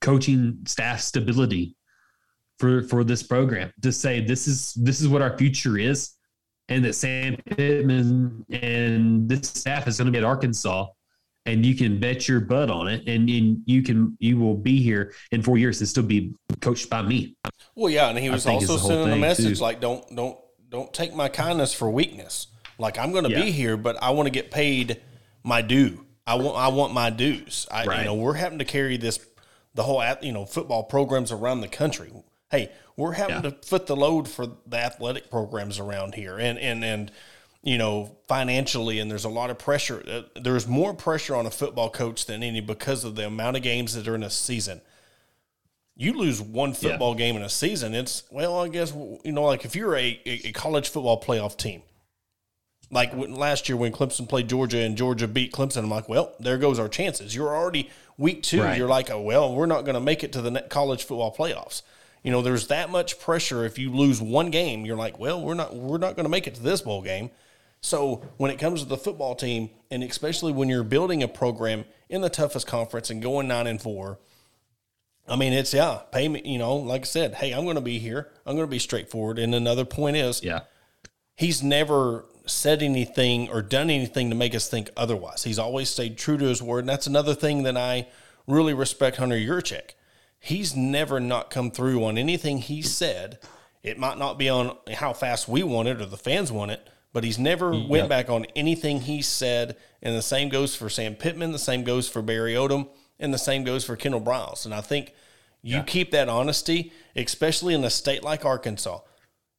[0.00, 1.76] coaching staff stability,
[2.58, 6.14] for for this program to say this is this is what our future is,
[6.68, 10.86] and that Sam Pittman and this staff is going to be at Arkansas,
[11.48, 14.82] and you can bet your butt on it, and, and you can you will be
[14.82, 17.36] here in four years and still be coached by me.
[17.74, 19.64] Well, yeah, and he was also sending a message too.
[19.64, 20.38] like, don't don't
[20.68, 22.48] don't take my kindness for weakness.
[22.78, 23.44] Like I'm going to yeah.
[23.44, 25.00] be here, but I want to get paid
[25.42, 26.04] my due.
[26.26, 27.66] I want I want my dues.
[27.70, 27.98] I, right.
[28.00, 29.18] You know, we're having to carry this
[29.74, 32.12] the whole you know football programs around the country
[32.50, 33.50] hey, we're having yeah.
[33.50, 37.12] to foot the load for the athletic programs around here, and and and
[37.62, 40.02] you know financially, and there's a lot of pressure.
[40.06, 43.62] Uh, there's more pressure on a football coach than any because of the amount of
[43.62, 44.80] games that are in a season.
[45.96, 47.18] You lose one football yeah.
[47.18, 50.52] game in a season, it's well, I guess you know, like if you're a, a
[50.52, 51.82] college football playoff team,
[52.90, 56.56] like last year when Clemson played Georgia and Georgia beat Clemson, I'm like, well, there
[56.56, 57.34] goes our chances.
[57.34, 58.62] You're already week two.
[58.62, 58.78] Right.
[58.78, 61.82] You're like, oh well, we're not going to make it to the college football playoffs.
[62.22, 63.64] You know, there's that much pressure.
[63.64, 66.46] If you lose one game, you're like, well, we're not we're not going to make
[66.46, 67.30] it to this bowl game.
[67.80, 71.84] So when it comes to the football team, and especially when you're building a program
[72.08, 74.18] in the toughest conference and going nine and four,
[75.28, 76.42] I mean, it's yeah, pay me.
[76.44, 78.28] You know, like I said, hey, I'm going to be here.
[78.46, 79.38] I'm going to be straightforward.
[79.38, 80.60] And another point is, yeah,
[81.36, 85.44] he's never said anything or done anything to make us think otherwise.
[85.44, 88.08] He's always stayed true to his word, and that's another thing that I
[88.46, 89.90] really respect Hunter Yurachek
[90.40, 93.38] he's never not come through on anything he said.
[93.82, 96.88] It might not be on how fast we want it or the fans want it,
[97.18, 97.88] but he's never yep.
[97.88, 99.76] went back on anything he said.
[100.00, 102.86] And the same goes for Sam Pittman, the same goes for Barry Odom,
[103.18, 104.64] and the same goes for Kendall Briles.
[104.64, 105.14] And I think
[105.60, 105.82] you yeah.
[105.82, 109.00] keep that honesty, especially in a state like Arkansas.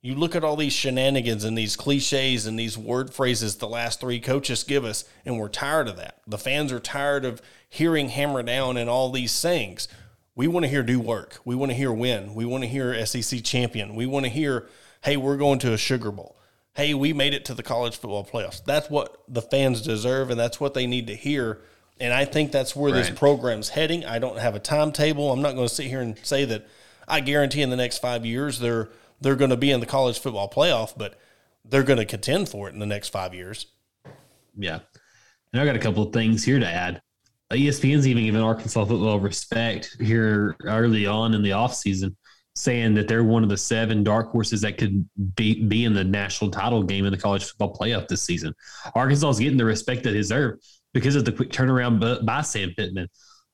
[0.01, 3.99] You look at all these shenanigans and these cliches and these word phrases the last
[3.99, 6.22] three coaches give us, and we're tired of that.
[6.26, 9.89] The fans are tired of hearing hammer down and all these things.
[10.34, 11.39] We want to hear do work.
[11.43, 12.36] We want to hear win.
[12.36, 13.95] We want to hear SEC champion.
[13.95, 14.70] We want to hear,
[15.03, 16.39] hey, we're going to a Sugar Bowl.
[16.80, 18.64] Hey, we made it to the college football playoffs.
[18.64, 21.60] That's what the fans deserve, and that's what they need to hear.
[22.00, 23.00] And I think that's where right.
[23.00, 24.06] this program's heading.
[24.06, 25.34] I don't have a timetable.
[25.34, 26.70] I'm not going to sit here and say that
[27.06, 28.88] I guarantee in the next five years they're
[29.20, 31.20] they're going to be in the college football playoff, but
[31.66, 33.66] they're going to contend for it in the next five years.
[34.58, 34.80] Yeah.
[35.52, 37.02] And I got a couple of things here to add.
[37.52, 42.16] ESPN's even given Arkansas football respect here early on in the offseason,
[42.60, 46.03] saying that they're one of the seven dark horses that could be, be in the
[46.03, 48.53] national title game in the college football playoff this season.
[48.95, 50.60] Arkansas is getting the respect they deserve
[50.93, 53.07] because of the quick turnaround by Sam Pittman.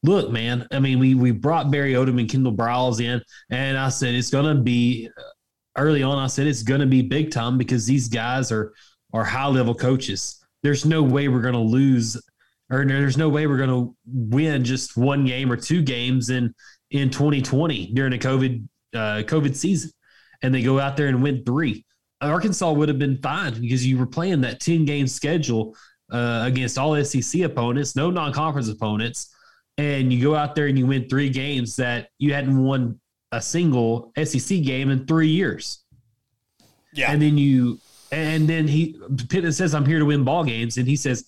[0.03, 3.89] Look, man, I mean, we we brought Barry Odom and Kendall Briles in, and I
[3.89, 5.21] said it's going to be uh,
[5.77, 8.73] early on, I said it's going to be big time because these guys are
[9.13, 10.43] are high level coaches.
[10.63, 12.21] There's no way we're going to lose,
[12.69, 16.53] or there's no way we're going to win just one game or two games in
[16.91, 19.91] in 2020 during a COVID uh, COVID season,
[20.41, 21.85] and they go out there and win three.
[22.21, 25.75] Arkansas would have been fine because you were playing that 10 game schedule
[26.11, 29.33] uh, against all SEC opponents, no non conference opponents,
[29.77, 32.99] and you go out there and you win three games that you hadn't won
[33.31, 35.83] a single SEC game in three years.
[36.93, 37.11] Yeah.
[37.11, 37.79] And then you,
[38.11, 38.97] and then he,
[39.29, 40.77] Pittman says, I'm here to win ball games.
[40.77, 41.25] And he says,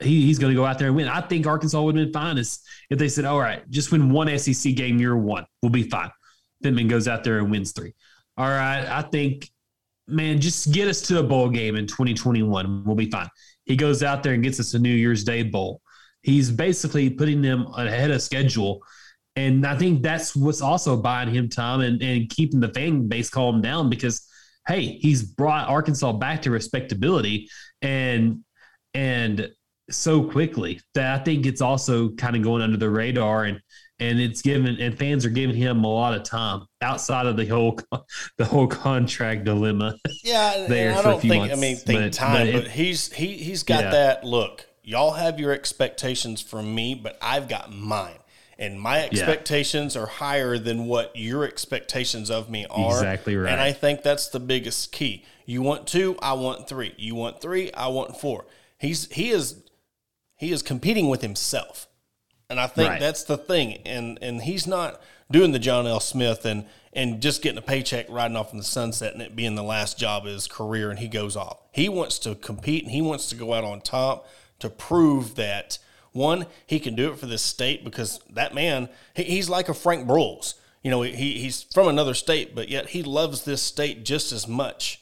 [0.00, 1.08] he, he's going to go out there and win.
[1.08, 4.36] I think Arkansas would have been fine if they said, all right, just win one
[4.38, 5.46] SEC game year one.
[5.62, 6.10] We'll be fine.
[6.62, 7.94] Pittman goes out there and wins three.
[8.36, 8.86] All right.
[8.86, 9.50] I think,
[10.06, 12.84] man, just get us to a bowl game in 2021.
[12.84, 13.28] We'll be fine.
[13.64, 15.80] He goes out there and gets us a New Year's Day bowl.
[16.22, 18.82] He's basically putting them ahead of schedule
[19.36, 23.30] and I think that's what's also buying him time and, and keeping the fan base
[23.30, 24.26] calm down because,
[24.66, 27.48] hey, he's brought Arkansas back to respectability
[27.80, 28.44] and
[28.92, 29.48] and
[29.88, 33.60] so quickly that I think it's also kind of going under the radar and
[34.00, 37.46] and it's given and fans are giving him a lot of time outside of the
[37.46, 37.78] whole
[38.38, 39.96] the whole contract dilemma.
[40.22, 41.54] Yeah, there I don't think months.
[41.54, 43.90] I mean think but, time, but, it, but, he's he he's got yeah.
[43.90, 44.66] that look.
[44.82, 48.18] Y'all have your expectations from me, but I've got mine
[48.60, 50.02] and my expectations yeah.
[50.02, 52.92] are higher than what your expectations of me are.
[52.92, 53.50] Exactly right.
[53.50, 55.24] And I think that's the biggest key.
[55.46, 56.94] You want two, I want three.
[56.98, 58.44] You want three, I want four.
[58.78, 59.62] He's he is
[60.36, 61.88] he is competing with himself.
[62.50, 63.00] And I think right.
[63.00, 63.78] that's the thing.
[63.86, 66.00] And and he's not doing the John L.
[66.00, 69.54] Smith and and just getting a paycheck riding off in the sunset and it being
[69.54, 71.58] the last job of his career and he goes off.
[71.72, 74.28] He wants to compete and he wants to go out on top
[74.58, 75.78] to prove that–
[76.12, 79.74] one, he can do it for this state because that man, he, he's like a
[79.74, 80.54] Frank Broyles.
[80.82, 84.48] You know, he, he's from another state, but yet he loves this state just as
[84.48, 84.99] much.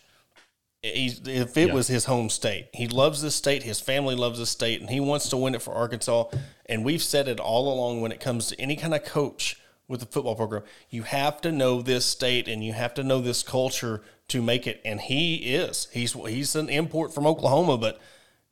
[0.83, 1.75] He's, if it yeah.
[1.75, 3.65] was his home state, he loves this state.
[3.65, 6.27] His family loves this state, and he wants to win it for Arkansas.
[6.67, 10.01] And we've said it all along when it comes to any kind of coach with
[10.01, 10.63] the football program.
[10.91, 14.67] You have to know this state and you have to know this culture to make
[14.67, 14.81] it.
[14.85, 15.89] And he is.
[15.93, 17.99] He's he's an import from Oklahoma, but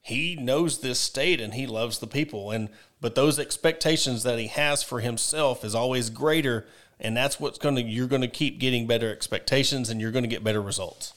[0.07, 2.69] he knows this state and he loves the people and
[3.01, 6.65] but those expectations that he has for himself is always greater
[7.01, 10.23] and that's what's going to you're going to keep getting better expectations and you're going
[10.23, 11.13] to get better results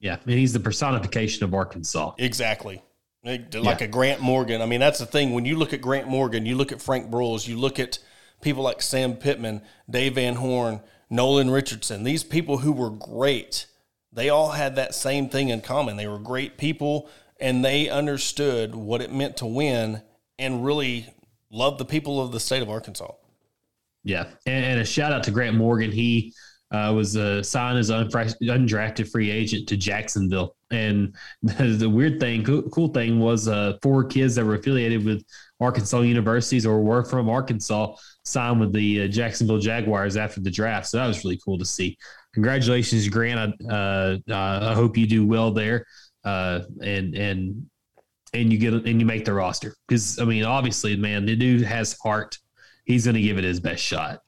[0.00, 2.82] yeah and he's the personification of arkansas exactly
[3.24, 3.76] like yeah.
[3.80, 6.56] a grant morgan i mean that's the thing when you look at grant morgan you
[6.56, 7.98] look at frank Broyles, you look at
[8.40, 10.80] people like sam pittman dave van horn
[11.10, 13.66] nolan richardson these people who were great
[14.12, 17.08] they all had that same thing in common they were great people
[17.40, 20.02] and they understood what it meant to win
[20.38, 21.12] and really
[21.50, 23.12] loved the people of the state of Arkansas.
[24.04, 25.90] Yeah, and, and a shout out to Grant Morgan.
[25.90, 26.32] He
[26.70, 30.56] uh, was uh, signed as an undrafted free agent to Jacksonville.
[30.70, 35.04] And the, the weird thing, cool, cool, thing was uh, four kids that were affiliated
[35.04, 35.24] with
[35.60, 37.94] Arkansas universities or were from Arkansas
[38.24, 40.86] signed with the uh, Jacksonville Jaguars after the draft.
[40.86, 41.96] So that was really cool to see.
[42.34, 43.54] Congratulations, Grant.
[43.68, 45.86] Uh, uh, I hope you do well there
[46.24, 47.66] uh, and and
[48.34, 51.62] and you get and you make the roster because I mean, obviously, man, the dude
[51.62, 52.38] has heart.
[52.84, 54.20] He's going to give it his best shot.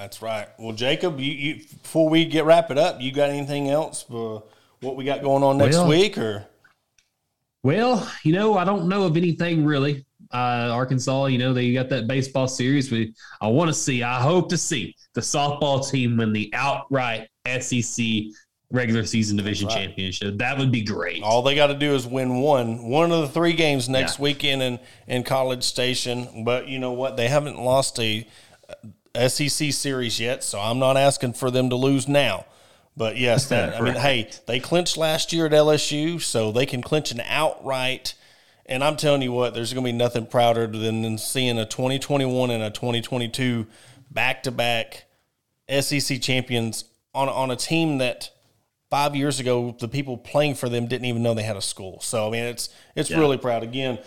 [0.00, 0.48] That's right.
[0.58, 4.44] Well, Jacob, you, you before we get wrap it up, you got anything else for
[4.80, 6.46] what we got going on next well, week or?
[7.62, 10.06] Well, you know, I don't know of anything really.
[10.32, 12.90] Uh, Arkansas, you know, they got that baseball series.
[12.90, 14.02] We I want to see.
[14.02, 17.28] I hope to see the softball team win the outright
[17.60, 18.06] SEC
[18.70, 19.84] regular season division right.
[19.84, 20.38] championship.
[20.38, 21.22] That would be great.
[21.22, 24.22] All they got to do is win one, one of the three games next yeah.
[24.22, 26.42] weekend in, in College Station.
[26.42, 27.18] But you know what?
[27.18, 28.26] They haven't lost a
[29.14, 32.46] SEC series yet, so I'm not asking for them to lose now.
[32.96, 36.82] But yes, that I mean, hey, they clinched last year at LSU, so they can
[36.82, 38.14] clinch an outright.
[38.66, 42.50] And I'm telling you what, there's going to be nothing prouder than seeing a 2021
[42.50, 43.66] and a 2022
[44.10, 45.06] back to back
[45.68, 46.84] SEC champions
[47.14, 48.30] on on a team that
[48.90, 52.00] five years ago the people playing for them didn't even know they had a school.
[52.00, 53.18] So I mean, it's it's yeah.
[53.18, 53.62] really proud.
[53.62, 53.98] Again,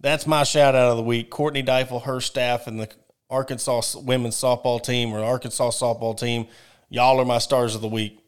[0.00, 1.30] that's my shout out of the week.
[1.30, 2.88] Courtney Deifel, her staff, and the
[3.30, 6.46] Arkansas women's softball team or Arkansas softball team.
[6.88, 8.18] Y'all are my stars of the week.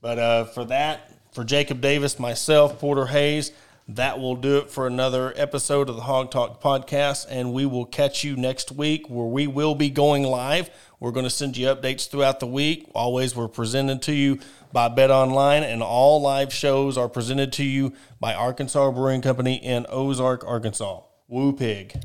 [0.00, 3.52] But uh, for that, for Jacob Davis, myself, Porter Hayes,
[3.88, 7.26] that will do it for another episode of the Hawg Talk podcast.
[7.28, 10.70] And we will catch you next week where we will be going live.
[10.98, 12.90] We're going to send you updates throughout the week.
[12.94, 14.40] Always, we're presented to you
[14.72, 19.56] by Bet Online, and all live shows are presented to you by Arkansas Brewing Company
[19.56, 21.02] in Ozark, Arkansas.
[21.28, 22.02] Woo pig.